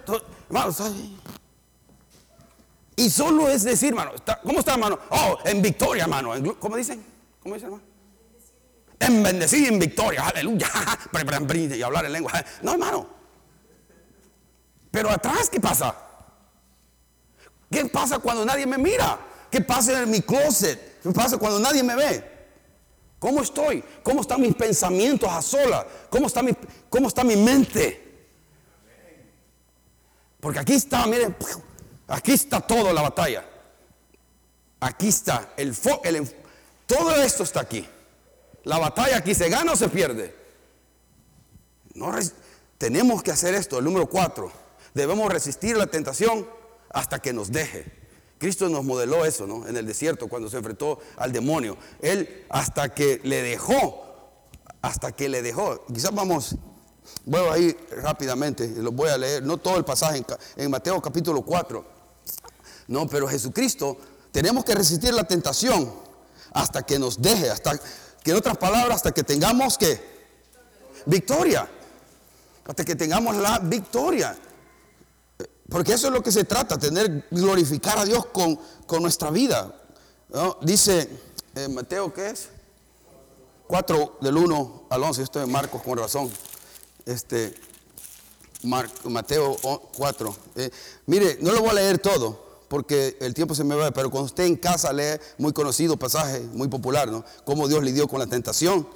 [2.96, 4.12] y solo es decir, hermano,
[4.44, 5.00] ¿cómo está, hermano?
[5.10, 6.34] Oh, en victoria, hermano.
[6.60, 7.04] ¿Cómo dicen?
[7.42, 7.92] ¿Cómo dicen, hermano?
[9.02, 10.70] en bendecir en victoria, aleluya,
[11.76, 12.32] y hablar en lengua.
[12.62, 13.08] No, hermano.
[14.92, 15.96] Pero atrás, ¿qué pasa?
[17.70, 19.18] ¿Qué pasa cuando nadie me mira?
[19.50, 21.02] ¿Qué pasa en mi closet?
[21.02, 22.31] ¿Qué pasa cuando nadie me ve?
[23.22, 23.84] ¿Cómo estoy?
[24.02, 25.86] ¿Cómo están mis pensamientos a sola?
[26.10, 26.54] ¿Cómo está mi,
[26.90, 28.26] cómo está mi mente?
[30.40, 31.36] Porque aquí está, miren,
[32.08, 33.48] aquí está toda la batalla.
[34.80, 36.36] Aquí está, el, el,
[36.88, 37.88] todo esto está aquí.
[38.64, 40.36] La batalla aquí se gana o se pierde.
[41.94, 42.12] No,
[42.80, 44.52] tenemos que hacer esto, el número cuatro.
[44.96, 46.50] Debemos resistir la tentación
[46.90, 48.01] hasta que nos deje.
[48.42, 49.68] Cristo nos modeló eso, ¿no?
[49.68, 51.78] En el desierto, cuando se enfrentó al demonio.
[52.02, 54.04] Él hasta que le dejó,
[54.82, 55.86] hasta que le dejó.
[55.86, 56.56] Quizás vamos,
[57.24, 60.26] voy a ir rápidamente, lo voy a leer, no todo el pasaje
[60.56, 61.86] en, Mateo capítulo 4.
[62.88, 64.00] No, pero Jesucristo,
[64.32, 65.94] tenemos que resistir la tentación
[66.52, 67.80] hasta que nos deje, hasta
[68.24, 70.02] que en otras palabras, hasta que tengamos que
[71.06, 71.70] victoria.
[72.66, 74.36] Hasta que tengamos la victoria.
[75.72, 79.74] Porque eso es lo que se trata, tener, glorificar a Dios con, con nuestra vida.
[80.62, 81.10] Dice
[81.56, 82.50] eh, Mateo, ¿qué es?
[83.68, 86.30] 4 del 1 al 11, esto es Marcos con razón.
[87.06, 87.56] Este,
[88.64, 89.56] Mateo
[89.96, 90.36] 4.
[90.56, 90.70] Eh,
[91.06, 94.26] mire, no lo voy a leer todo, porque el tiempo se me va, pero cuando
[94.26, 97.24] usted en casa lee muy conocido pasaje, muy popular, ¿no?
[97.46, 98.90] Cómo Dios lidió con la tentación.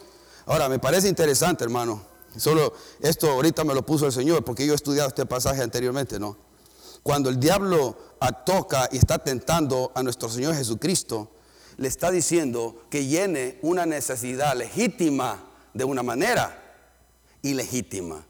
[0.46, 2.04] Ahora, me parece interesante, hermano.
[2.36, 6.20] Solo esto ahorita me lo puso el Señor, porque yo he estudiado este pasaje anteriormente,
[6.20, 6.45] ¿no?
[7.06, 7.96] Cuando el diablo
[8.48, 11.30] toca y está tentando a nuestro Señor Jesucristo,
[11.78, 16.80] le está diciendo que llene una necesidad legítima de una manera
[17.44, 18.26] ilegítima.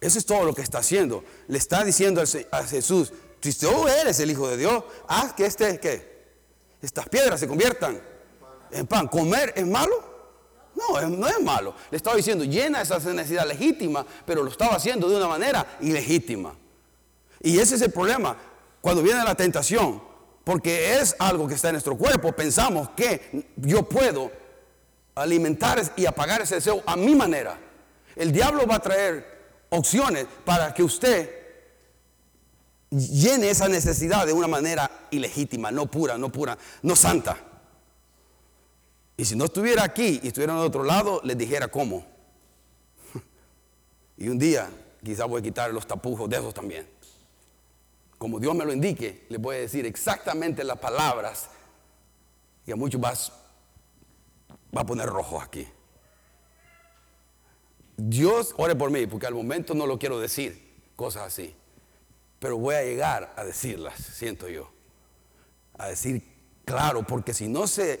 [0.00, 1.24] Eso es todo lo que está haciendo.
[1.48, 5.80] Le está diciendo a Jesús, si tú eres el Hijo de Dios, haz que este,
[5.80, 6.22] ¿qué?
[6.80, 8.00] Estas piedras se conviertan
[8.70, 9.08] en pan.
[9.08, 10.04] ¿Comer es malo?
[10.76, 11.74] No, no es malo.
[11.90, 16.61] Le estaba diciendo, llena esa necesidad legítima, pero lo estaba haciendo de una manera ilegítima.
[17.42, 18.36] Y ese es el problema
[18.80, 20.02] cuando viene la tentación,
[20.44, 22.32] porque es algo que está en nuestro cuerpo.
[22.32, 24.30] Pensamos que yo puedo
[25.14, 27.58] alimentar y apagar ese deseo a mi manera.
[28.14, 31.30] El diablo va a traer opciones para que usted
[32.90, 37.36] llene esa necesidad de una manera ilegítima, no pura, no pura, no santa.
[39.16, 42.06] Y si no estuviera aquí y estuviera en otro lado, les dijera cómo.
[44.16, 44.70] Y un día
[45.02, 46.91] quizás voy a quitar los tapujos de esos también
[48.22, 51.50] como Dios me lo indique, les voy a decir exactamente las palabras
[52.64, 53.32] y a muchos vas,
[54.72, 55.66] va a poner rojo aquí.
[57.96, 61.52] Dios ore por mí, porque al momento no lo quiero decir, cosas así.
[62.38, 64.70] Pero voy a llegar a decirlas, siento yo.
[65.76, 66.22] A decir
[66.64, 67.98] claro, porque si no se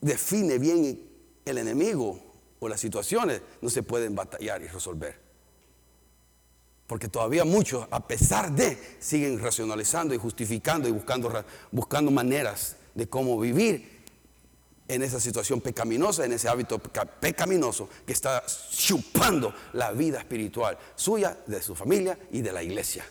[0.00, 1.10] define bien
[1.44, 2.16] el enemigo
[2.60, 5.21] o las situaciones, no se pueden batallar y resolver.
[6.92, 13.08] Porque todavía muchos, a pesar de, siguen racionalizando y justificando y buscando, buscando maneras de
[13.08, 14.02] cómo vivir
[14.88, 21.38] en esa situación pecaminosa, en ese hábito pecaminoso que está chupando la vida espiritual suya,
[21.46, 23.06] de su familia y de la iglesia.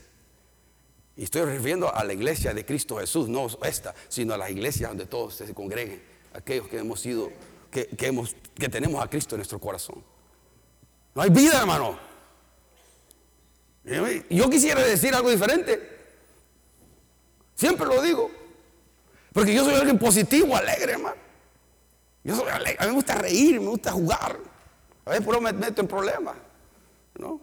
[1.18, 4.92] Y estoy refiriendo a la iglesia de Cristo Jesús, no esta, sino a las iglesias
[4.92, 6.04] donde todos se congreguen,
[6.36, 7.32] aquellos que hemos sido,
[7.72, 10.04] que, hemos, que tenemos a Cristo en nuestro corazón.
[11.16, 12.11] No hay vida, hermano.
[14.30, 15.90] Yo quisiera decir algo diferente.
[17.56, 18.30] Siempre lo digo.
[19.34, 21.16] Porque yo soy alguien positivo, alegre, hermano.
[22.24, 22.78] Yo soy alegre.
[22.80, 24.38] A mí me gusta reír, me gusta jugar.
[25.06, 26.36] A veces por eso me meto en problemas.
[27.18, 27.42] ¿No?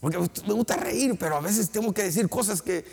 [0.00, 2.84] Porque me gusta reír, pero a veces tengo que decir cosas que,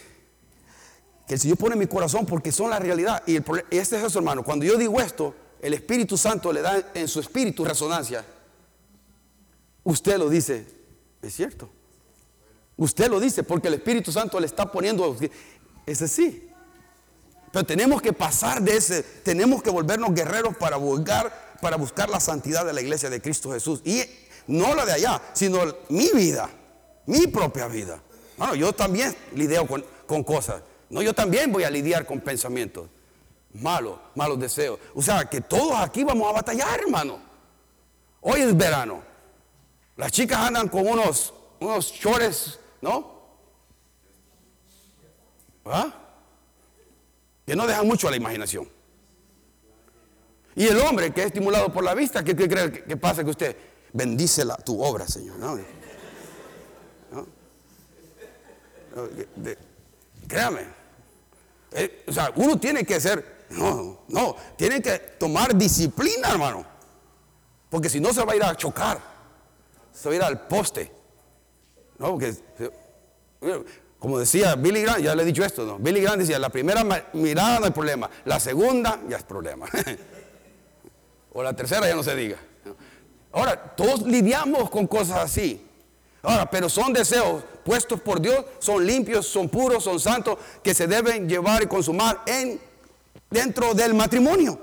[1.27, 3.23] que el Señor pone en mi corazón porque son la realidad.
[3.27, 4.43] Y, y este es eso, hermano.
[4.43, 8.25] Cuando yo digo esto, el Espíritu Santo le da en su espíritu resonancia.
[9.83, 10.65] Usted lo dice,
[11.21, 11.69] es cierto.
[12.77, 15.15] Usted lo dice porque el Espíritu Santo le está poniendo,
[15.85, 16.49] ese sí.
[17.51, 22.19] Pero tenemos que pasar de ese, tenemos que volvernos guerreros para buscar, para buscar la
[22.19, 23.81] santidad de la iglesia de Cristo Jesús.
[23.85, 24.03] Y
[24.47, 25.59] no la de allá, sino
[25.89, 26.49] mi vida,
[27.05, 28.01] mi propia vida.
[28.38, 30.61] Bueno, yo también lidio con, con cosas.
[30.89, 32.89] No, yo también voy a lidiar con pensamientos
[33.61, 34.80] malos, malos deseos.
[34.93, 37.19] O sea, que todos aquí vamos a batallar, hermano.
[38.21, 39.01] Hoy es verano.
[39.95, 41.91] Las chicas andan con unos, unos
[42.86, 43.03] ¿No?
[45.65, 45.91] ¿Ah?
[47.43, 48.69] Que no dejan mucho a la imaginación.
[50.55, 53.57] Y el hombre que es estimulado por la vista, ¿qué, cree que, pasa que usted?
[53.91, 55.38] Bendice la, tu obra, Señor.
[55.39, 55.57] ¿no?
[60.27, 60.61] créame.
[61.71, 66.63] Eh, o sea, uno tiene que ser, No, no, tienen que tomar disciplina, hermano.
[67.67, 69.01] Porque si no se va a ir a chocar.
[69.91, 70.94] Se va a ir al poste.
[71.97, 72.33] No, porque,
[73.99, 75.77] como decía Billy Graham, ya le he dicho esto, ¿no?
[75.79, 76.83] Billy Graham decía, la primera
[77.13, 79.67] mirada no hay problema, la segunda ya es problema.
[81.33, 82.37] o la tercera ya no se diga.
[83.31, 85.61] Ahora, todos lidiamos con cosas así.
[86.21, 90.87] Ahora, pero son deseos puestos por Dios, son limpios, son puros, son santos, que se
[90.87, 92.59] deben llevar y consumar en,
[93.29, 94.59] dentro del matrimonio.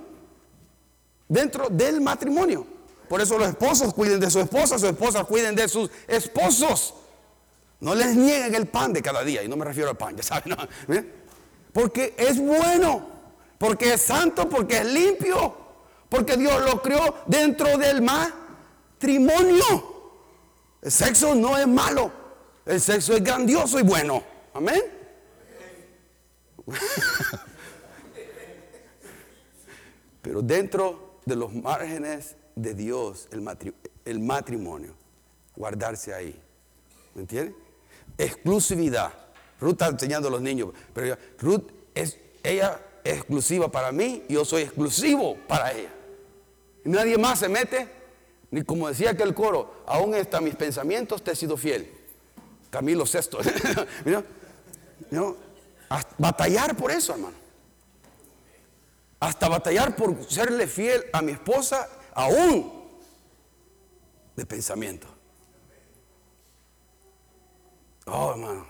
[1.28, 2.66] Dentro del matrimonio.
[3.08, 6.94] Por eso los esposos cuiden de su esposa, sus esposas cuiden de sus esposos.
[7.82, 9.42] No les nieguen el pan de cada día.
[9.42, 10.56] Y no me refiero al pan, ya saben.
[10.88, 11.04] ¿Eh?
[11.72, 13.04] Porque es bueno.
[13.58, 15.56] Porque es santo, porque es limpio.
[16.08, 19.64] Porque Dios lo creó dentro del matrimonio.
[20.80, 22.12] El sexo no es malo.
[22.64, 24.22] El sexo es grandioso y bueno.
[24.54, 24.80] Amén.
[30.22, 34.94] Pero dentro de los márgenes de Dios el, matrimonio,
[35.56, 36.40] guardarse ahí.
[37.16, 37.56] ¿Me entiendes?
[38.18, 39.12] Exclusividad.
[39.60, 44.44] Ruth está enseñando a los niños, pero Ruth es, ella es exclusiva para mí, yo
[44.44, 45.92] soy exclusivo para ella.
[46.84, 47.88] Nadie más se mete,
[48.50, 51.90] ni como decía aquel coro, aún hasta mis pensamientos te he sido fiel.
[52.70, 53.38] Camilo VI.
[55.10, 55.36] ¿No?
[56.18, 57.36] Batallar por eso, hermano.
[59.20, 62.82] Hasta batallar por serle fiel a mi esposa aún
[64.34, 65.06] de pensamiento.
[68.06, 68.66] Oh, hermano.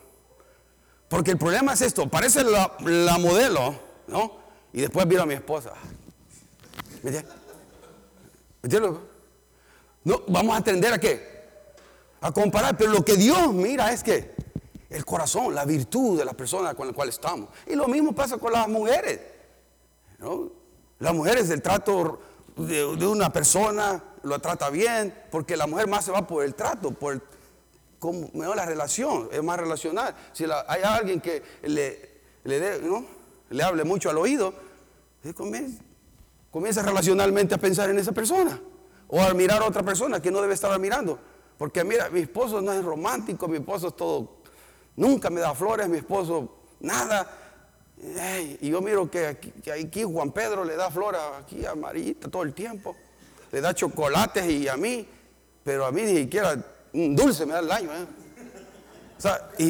[1.08, 3.74] Porque el problema es esto, parece la, modelo,
[4.06, 4.38] ¿no?
[4.72, 5.74] Y después vino a mi esposa.
[7.02, 7.10] ¿Me
[8.62, 9.00] entiendes?
[10.04, 11.44] No, vamos a atender a qué?
[12.20, 14.34] A comparar, pero lo que Dios mira es que
[14.88, 17.50] el corazón, la virtud de la persona con la cual estamos.
[17.66, 19.20] Y lo mismo pasa con las mujeres.
[20.18, 20.50] ¿no?
[20.98, 22.20] Las mujeres, el trato
[22.56, 26.92] de, una persona lo trata bien, porque la mujer más se va por el trato,
[26.92, 27.22] por el,
[28.02, 30.12] como, la relación, es más relacional.
[30.32, 32.10] Si hay alguien que le,
[32.42, 33.06] le, ¿no?
[33.48, 34.52] le hable mucho al oído,
[35.36, 35.80] comienza,
[36.50, 38.60] comienza relacionalmente a pensar en esa persona.
[39.06, 41.16] O a mirar a otra persona que no debe estar mirando.
[41.56, 44.38] Porque mira, mi esposo no es romántico, mi esposo es todo,
[44.96, 47.38] nunca me da flores, mi esposo nada
[48.60, 52.52] y yo miro que aquí, Juan Pedro le da flores aquí a Marita todo el
[52.52, 52.96] tiempo.
[53.52, 55.06] Le da chocolates y a mí,
[55.62, 56.56] pero a mí ni siquiera
[56.92, 57.90] dulce me da el daño.
[57.92, 58.06] ¿eh?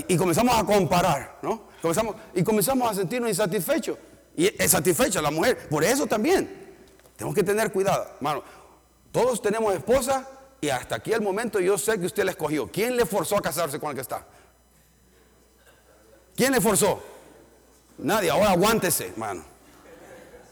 [0.09, 1.69] y, comenzamos a comparar, ¿no?
[1.81, 3.99] Comenzamos, y comenzamos a sentirnos insatisfechos.
[4.37, 5.69] Y es satisfecha la mujer.
[5.69, 6.75] Por eso también
[7.17, 8.43] tenemos que tener cuidado, hermano.
[9.11, 10.27] Todos tenemos esposa
[10.61, 12.71] y hasta aquí el momento yo sé que usted la escogió.
[12.71, 14.25] ¿Quién le forzó a casarse con el que está?
[16.35, 17.03] ¿Quién le forzó?
[17.99, 19.45] Nadie, ahora aguántese, hermano.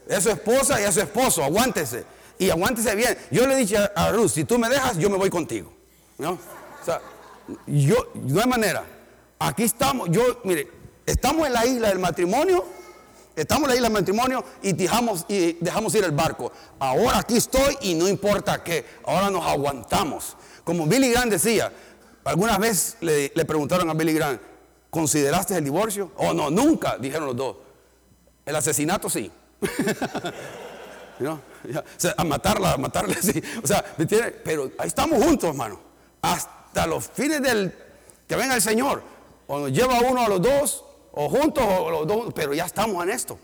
[0.07, 2.05] Es su esposa y es su esposo, aguántese.
[2.37, 3.17] Y aguántese bien.
[3.31, 5.73] Yo le dije a Ruth, si tú me dejas, yo me voy contigo.
[6.17, 6.37] ¿No?
[6.81, 7.01] O sea,
[7.67, 8.83] yo, no hay manera.
[9.39, 10.67] Aquí estamos, yo, mire,
[11.05, 12.65] estamos en la isla del matrimonio,
[13.35, 16.51] estamos en la isla del matrimonio y dejamos, y dejamos ir el barco.
[16.79, 20.35] Ahora aquí estoy y no importa qué, ahora nos aguantamos.
[20.63, 21.71] Como Billy Graham decía,
[22.23, 24.39] algunas veces le, le preguntaron a Billy Graham,
[24.91, 26.11] ¿Consideraste el divorcio?
[26.17, 27.55] Oh, no, nunca, dijeron los dos.
[28.45, 29.31] El asesinato sí.
[32.17, 33.41] a matarla, a matarle sí.
[33.63, 33.85] O sea,
[34.43, 35.79] pero ahí estamos juntos, hermano.
[36.21, 36.51] Hasta
[36.87, 37.73] los fines del
[38.27, 39.03] que venga el Señor.
[39.47, 43.03] O nos lleva uno a los dos, o juntos, o los dos, pero ya estamos
[43.03, 43.37] en esto.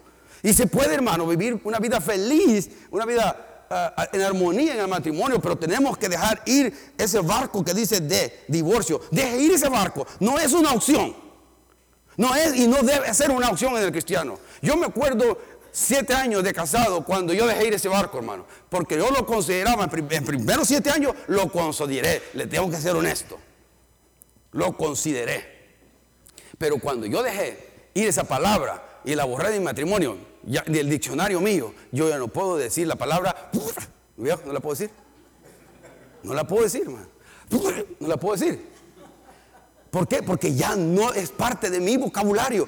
[0.44, 4.80] Y se puede, hermano, vivir una vida feliz, una vida ah, ah, en armonía en
[4.80, 9.02] el matrimonio, pero tenemos que dejar ir ese barco que dice de divorcio.
[9.12, 10.08] Deje ir ese barco.
[10.20, 11.16] No es una opción.
[12.16, 14.40] No es y no debe ser una opción en el cristiano.
[14.62, 15.38] Yo me acuerdo
[15.78, 18.48] siete años de casado cuando yo dejé ir ese barco, hermano.
[18.68, 22.24] Porque yo lo consideraba, en primeros siete años lo consideré.
[22.34, 23.38] Le tengo que ser honesto.
[24.54, 25.76] Lo consideré.
[26.58, 30.90] Pero cuando yo dejé ir esa palabra y la borré de mi matrimonio, ya, del
[30.90, 33.52] diccionario mío, yo ya no puedo decir la palabra.
[34.18, 34.90] ¿No la puedo decir?
[36.24, 37.08] No la puedo decir, hermano.
[38.00, 38.68] No la puedo decir.
[39.92, 40.24] ¿Por qué?
[40.24, 42.68] Porque ya no es parte de mi vocabulario.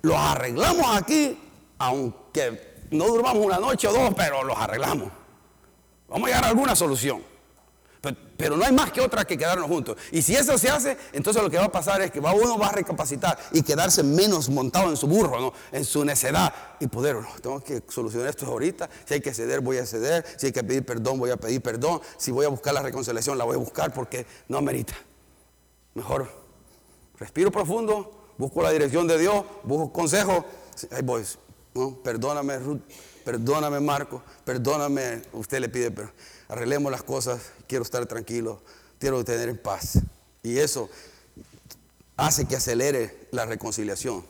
[0.00, 1.38] Los arreglamos aquí,
[1.78, 2.25] aunque
[2.90, 5.08] no durmamos una noche o dos, pero los arreglamos.
[6.08, 7.22] Vamos a llegar a alguna solución.
[8.36, 9.96] Pero, no hay más que otra que quedarnos juntos.
[10.12, 12.68] Y si eso se hace, entonces lo que va a pasar es que uno va
[12.68, 16.54] a recapacitar y quedarse menos montado en su burro, en su necedad.
[16.78, 18.88] Y poder, no, tengo que solucionar esto ahorita.
[19.06, 20.24] Si hay que ceder, voy a ceder.
[20.36, 22.00] Si hay que pedir perdón, voy a pedir perdón.
[22.16, 24.94] Si voy a buscar la reconciliación, la voy a buscar porque no amerita.
[25.94, 26.46] Mejor
[27.18, 30.44] Respiro profundo, busco la dirección de Dios, busco consejo.
[30.90, 31.38] Ay, boys,
[32.02, 32.80] perdóname, Ruth,
[33.24, 36.10] perdóname Marco, perdóname, usted le pide, pero
[36.48, 38.62] arreglemos las cosas, quiero estar tranquilo,
[38.98, 39.98] quiero tener en paz.
[40.42, 40.88] Y eso
[42.16, 44.24] hace que acelere la reconciliación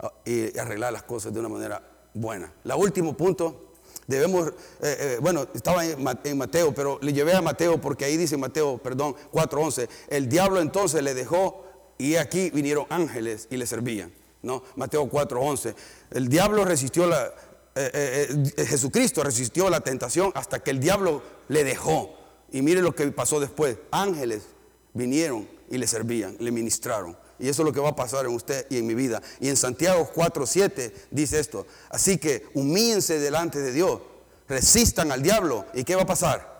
[0.00, 1.82] ah, y arreglar las cosas de una manera
[2.12, 2.52] buena.
[2.64, 3.72] La último punto,
[4.06, 8.36] debemos, eh, eh, bueno, estaba en Mateo, pero le llevé a Mateo porque ahí dice
[8.36, 11.64] Mateo, perdón, 4.11, el diablo entonces le dejó
[11.98, 14.12] y aquí vinieron ángeles y le servían.
[14.44, 14.62] ¿No?
[14.76, 15.74] Mateo 4.11,
[16.12, 17.32] el diablo resistió la,
[17.74, 18.28] eh,
[18.68, 22.16] Jesucristo resistió la tentación hasta que el diablo le dejó.
[22.52, 24.44] Y mire lo que pasó después, ángeles
[24.92, 27.16] vinieron y le servían, le ministraron.
[27.38, 29.20] Y eso es lo que va a pasar en usted y en mi vida.
[29.40, 31.66] Y en Santiago 4.7 dice esto.
[31.90, 34.00] Así que humíense delante de Dios.
[34.48, 35.66] Resistan al diablo.
[35.74, 36.54] ¿Y qué va a pasar?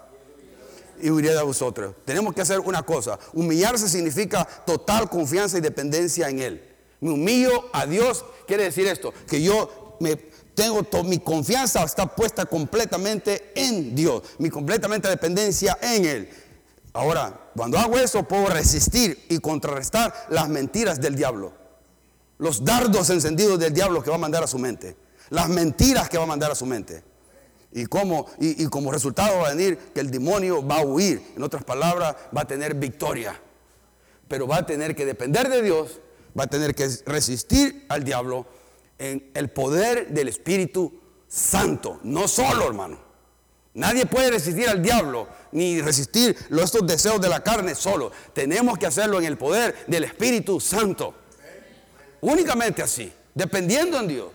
[1.00, 1.94] Y huiré de vosotros.
[2.04, 3.20] Tenemos que hacer una cosa.
[3.32, 6.73] Humillarse significa total confianza y dependencia en Él.
[7.04, 8.24] Me humillo a Dios.
[8.46, 9.12] Quiere decir esto.
[9.28, 10.16] Que yo me
[10.54, 14.22] tengo mi confianza está puesta completamente en Dios.
[14.38, 16.30] Mi completamente dependencia en Él.
[16.94, 21.52] Ahora, cuando hago eso, puedo resistir y contrarrestar las mentiras del diablo.
[22.38, 24.96] Los dardos encendidos del diablo que va a mandar a su mente.
[25.28, 27.04] Las mentiras que va a mandar a su mente.
[27.70, 31.20] Y como, y, como resultado va a venir que el demonio va a huir.
[31.36, 33.38] En otras palabras, va a tener victoria.
[34.26, 36.00] Pero va a tener que depender de Dios.
[36.38, 38.46] Va a tener que resistir al diablo
[38.98, 40.92] en el poder del Espíritu
[41.28, 42.00] Santo.
[42.02, 42.98] No solo, hermano.
[43.74, 48.12] Nadie puede resistir al diablo ni resistir estos deseos de la carne solo.
[48.32, 51.14] Tenemos que hacerlo en el poder del Espíritu Santo.
[52.20, 54.28] Únicamente así, dependiendo en Dios,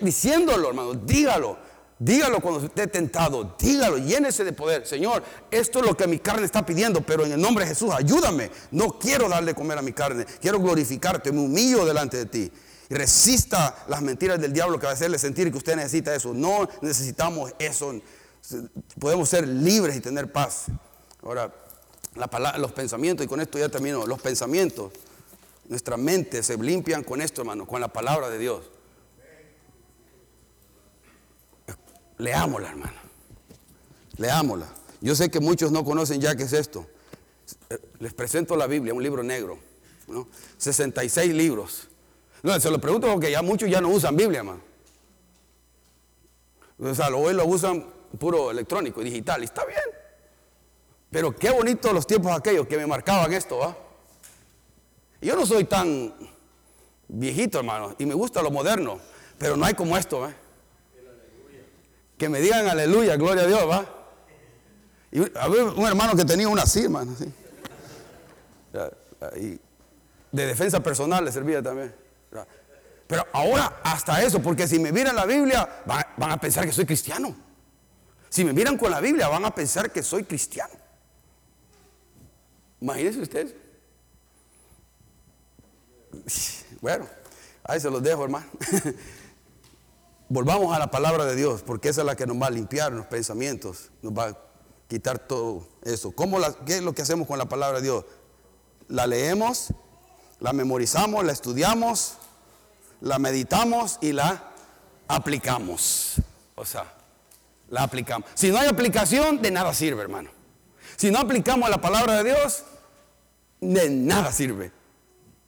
[0.00, 1.65] diciéndolo, hermano, dígalo.
[1.98, 4.86] Dígalo cuando esté tentado, dígalo, llénese de poder.
[4.86, 7.90] Señor, esto es lo que mi carne está pidiendo, pero en el nombre de Jesús,
[7.90, 8.50] ayúdame.
[8.70, 12.52] No quiero darle comer a mi carne, quiero glorificarte, me humillo delante de ti.
[12.88, 16.34] Y resista las mentiras del diablo que va a hacerle sentir que usted necesita eso.
[16.34, 17.94] No necesitamos eso
[18.98, 20.66] podemos ser libres y tener paz.
[21.22, 21.52] Ahora,
[22.58, 24.92] los pensamientos, y con esto ya termino, los pensamientos,
[25.68, 28.70] nuestra mente se limpian con esto, hermano, con la palabra de Dios.
[32.18, 32.98] Leámosla, hermano.
[34.16, 34.68] Leámosla.
[35.00, 36.86] Yo sé que muchos no conocen ya qué es esto.
[37.98, 39.58] Les presento la Biblia, un libro negro.
[40.58, 41.88] 66 libros.
[42.42, 44.60] No, se lo pregunto porque ya muchos ya no usan Biblia, hermano.
[46.78, 47.86] O sea, hoy lo usan
[48.18, 49.80] puro electrónico, digital, y está bien.
[51.10, 53.76] Pero qué bonito los tiempos aquellos que me marcaban esto, ¿va?
[55.20, 56.14] Yo no soy tan
[57.08, 59.00] viejito, hermano, y me gusta lo moderno,
[59.38, 60.34] pero no hay como esto, ¿va?
[62.18, 63.84] Que me digan aleluya, gloria a Dios, ¿va?
[65.12, 67.14] Y había un hermano que tenía una así, hermano,
[70.32, 71.94] de defensa personal le servía también.
[73.06, 76.84] Pero ahora hasta eso, porque si me miran la Biblia, van a pensar que soy
[76.84, 77.34] cristiano.
[78.28, 80.74] Si me miran con la Biblia van a pensar que soy cristiano.
[82.80, 83.54] Imagínense ustedes.
[86.80, 87.08] Bueno,
[87.64, 88.46] ahí se los dejo, hermano.
[90.28, 92.92] Volvamos a la palabra de Dios, porque esa es la que nos va a limpiar
[92.92, 94.38] los pensamientos, nos va a
[94.88, 96.10] quitar todo eso.
[96.12, 98.04] ¿Cómo ¿Qué es lo que hacemos con la palabra de Dios?
[98.88, 99.68] La leemos,
[100.40, 102.14] la memorizamos, la estudiamos,
[103.00, 104.50] la meditamos y la
[105.06, 106.14] aplicamos.
[106.56, 106.92] O sea,
[107.68, 108.28] la aplicamos.
[108.34, 110.30] Si no hay aplicación, de nada sirve, hermano.
[110.96, 112.64] Si no aplicamos la palabra de Dios,
[113.60, 114.72] de nada sirve.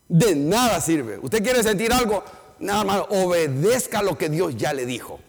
[0.07, 1.19] De nada sirve.
[1.21, 2.23] Usted quiere sentir algo,
[2.59, 5.19] nada más obedezca lo que Dios ya le dijo.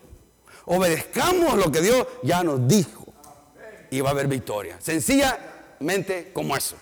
[0.67, 3.07] Obedezcamos lo que Dios ya nos dijo.
[3.91, 4.79] Y va a haber victoria.
[4.81, 6.77] Sencillamente como eso.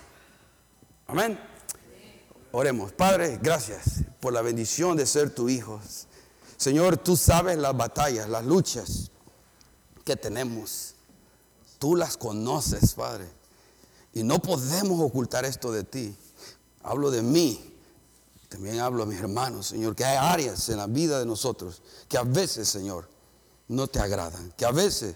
[1.07, 1.39] Amén.
[2.51, 2.91] Oremos.
[2.91, 5.79] Padre, gracias por la bendición de ser tu hijo.
[6.57, 9.11] Señor, tú sabes las batallas, las luchas
[10.03, 10.95] que tenemos.
[11.79, 13.25] Tú las conoces, Padre.
[14.13, 16.15] Y no podemos ocultar esto de ti.
[16.83, 17.68] Hablo de mí.
[18.49, 22.17] También hablo a mis hermanos, Señor, que hay áreas en la vida de nosotros que
[22.17, 23.07] a veces, Señor,
[23.67, 25.15] no te agradan, que a veces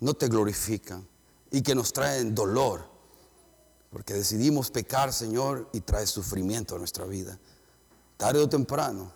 [0.00, 1.06] no te glorifican
[1.52, 2.84] y que nos traen dolor.
[3.90, 7.38] Porque decidimos pecar, Señor, y trae sufrimiento a nuestra vida.
[8.16, 9.12] Tarde o temprano,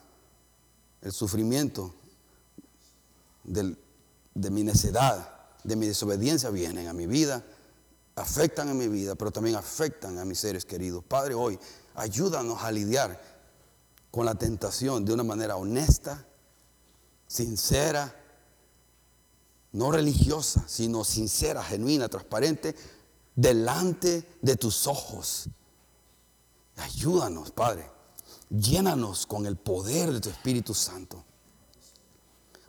[1.00, 1.92] el sufrimiento
[3.42, 5.28] de mi necedad,
[5.64, 7.44] de mi desobediencia vienen a mi vida,
[8.14, 11.02] afectan a mi vida, pero también afectan a mis seres queridos.
[11.04, 11.58] Padre, hoy
[11.94, 13.31] ayúdanos a lidiar
[14.12, 16.26] con la tentación de una manera honesta,
[17.26, 18.14] sincera,
[19.72, 22.76] no religiosa, sino sincera, genuina, transparente,
[23.34, 25.48] delante de tus ojos.
[26.76, 27.90] Ayúdanos, Padre.
[28.50, 31.24] Llénanos con el poder de tu Espíritu Santo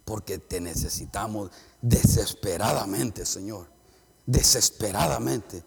[0.05, 3.67] Porque te necesitamos desesperadamente, Señor.
[4.25, 5.61] Desesperadamente.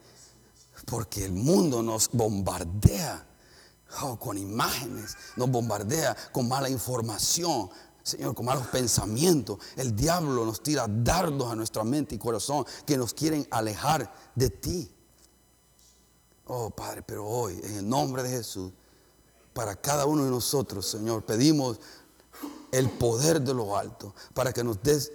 [0.86, 3.25] Porque el mundo nos bombardea
[4.02, 7.70] oh, con imágenes, nos bombardea con mala información,
[8.02, 9.58] Señor, con malos pensamientos.
[9.76, 14.50] El diablo nos tira dardos a nuestra mente y corazón que nos quieren alejar de
[14.50, 14.92] ti.
[16.46, 18.72] Oh Padre, pero hoy, en el nombre de Jesús,
[19.52, 21.80] para cada uno de nosotros, Señor, pedimos
[22.70, 25.10] el poder de lo alto para que nos des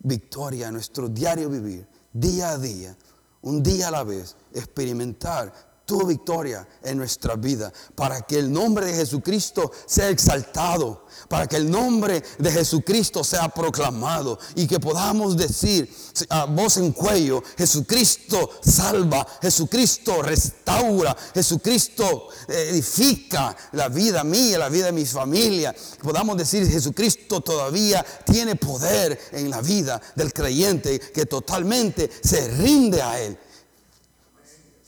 [0.00, 2.96] victoria en nuestro diario vivir, día a día,
[3.40, 8.86] un día a la vez, experimentar tu victoria en nuestra vida, para que el nombre
[8.86, 15.36] de Jesucristo sea exaltado, para que el nombre de Jesucristo sea proclamado y que podamos
[15.36, 15.92] decir
[16.30, 24.86] a voz en cuello, Jesucristo salva, Jesucristo restaura, Jesucristo edifica la vida mía, la vida
[24.86, 25.74] de mi familia.
[26.02, 33.02] Podamos decir, Jesucristo todavía tiene poder en la vida del creyente que totalmente se rinde
[33.02, 33.38] a Él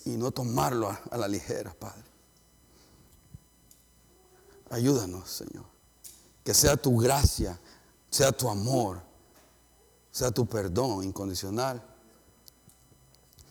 [0.06, 2.04] y no tomarlo a, la ligera, Padre.
[4.70, 5.64] Ayúdanos, Señor.
[6.44, 7.60] Que sea tu gracia,
[8.08, 9.02] sea tu amor,
[10.12, 11.82] sea tu perdón incondicional,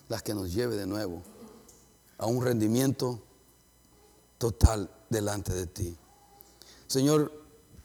[0.08, 1.22] las que nos lleve de nuevo
[2.16, 3.22] a un rendimiento
[4.38, 5.96] total delante de ti.
[6.86, 7.32] Señor,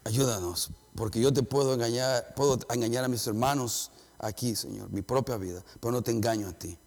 [0.05, 5.35] ayúdanos, porque yo te puedo engañar, puedo engañar a mis hermanos aquí, Señor, mi propia
[5.35, 6.77] vida, pero no te engaño a ti.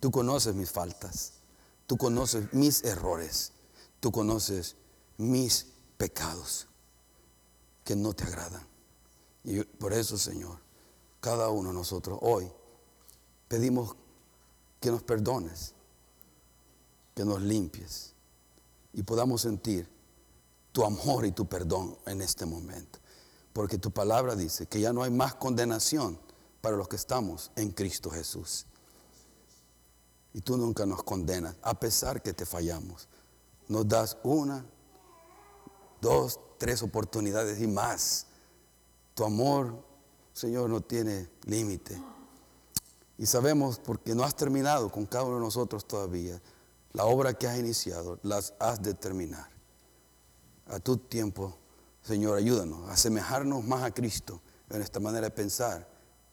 [0.00, 1.33] Tú conoces mis faltas,
[1.86, 3.52] tú conoces mis errores,
[4.00, 4.76] tú conoces
[5.16, 5.66] mis
[5.96, 6.66] pecados
[7.84, 8.66] que no te agradan.
[9.44, 10.58] Y por eso, Señor,
[11.20, 12.50] cada uno de nosotros hoy
[13.48, 13.96] pedimos
[14.80, 15.74] que nos perdones,
[17.14, 18.12] que nos limpies
[18.92, 19.88] y podamos sentir
[20.72, 22.98] tu amor y tu perdón en este momento.
[23.52, 26.18] Porque tu palabra dice que ya no hay más condenación
[26.60, 28.66] para los que estamos en Cristo Jesús.
[30.34, 33.08] Y tú nunca nos condenas, a pesar que te fallamos.
[33.68, 34.66] Nos das una,
[36.00, 38.26] dos, tres oportunidades y más.
[39.14, 39.82] Tu amor,
[40.32, 41.98] Señor, no tiene límite.
[43.16, 46.42] Y sabemos, porque no has terminado con cada uno de nosotros todavía,
[46.92, 49.48] la obra que has iniciado, las has de terminar.
[50.66, 51.56] A tu tiempo,
[52.02, 55.88] Señor, ayúdanos a asemejarnos más a Cristo en esta manera de pensar,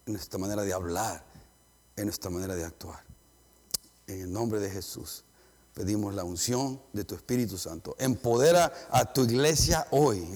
[0.05, 1.23] en esta manera de hablar,
[1.95, 3.10] en esta manera de actuar.
[4.11, 5.23] En el nombre de Jesús
[5.73, 7.95] pedimos la unción de tu Espíritu Santo.
[7.97, 10.27] Empodera a tu iglesia hoy,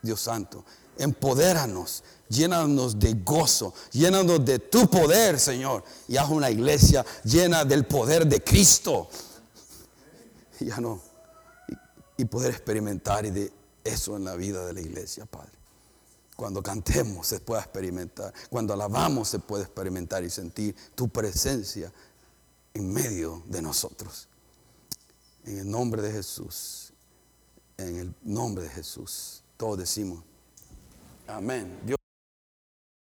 [0.00, 0.64] Dios Santo.
[0.96, 5.84] Empodéranos, llénanos de gozo, llénanos de tu poder, Señor.
[6.08, 9.08] Y haz una iglesia llena del poder de Cristo.
[10.60, 11.00] Ya no.
[12.16, 13.26] Y, poder experimentar
[13.82, 15.50] eso en la vida de la iglesia, Padre.
[16.36, 18.32] Cuando cantemos se puede experimentar.
[18.48, 21.92] Cuando alabamos se puede experimentar y sentir tu presencia
[22.74, 24.28] en medio de nosotros.
[25.44, 26.92] En el nombre de Jesús.
[27.76, 29.42] En el nombre de Jesús.
[29.56, 30.22] Todos decimos.
[31.26, 31.78] Amén.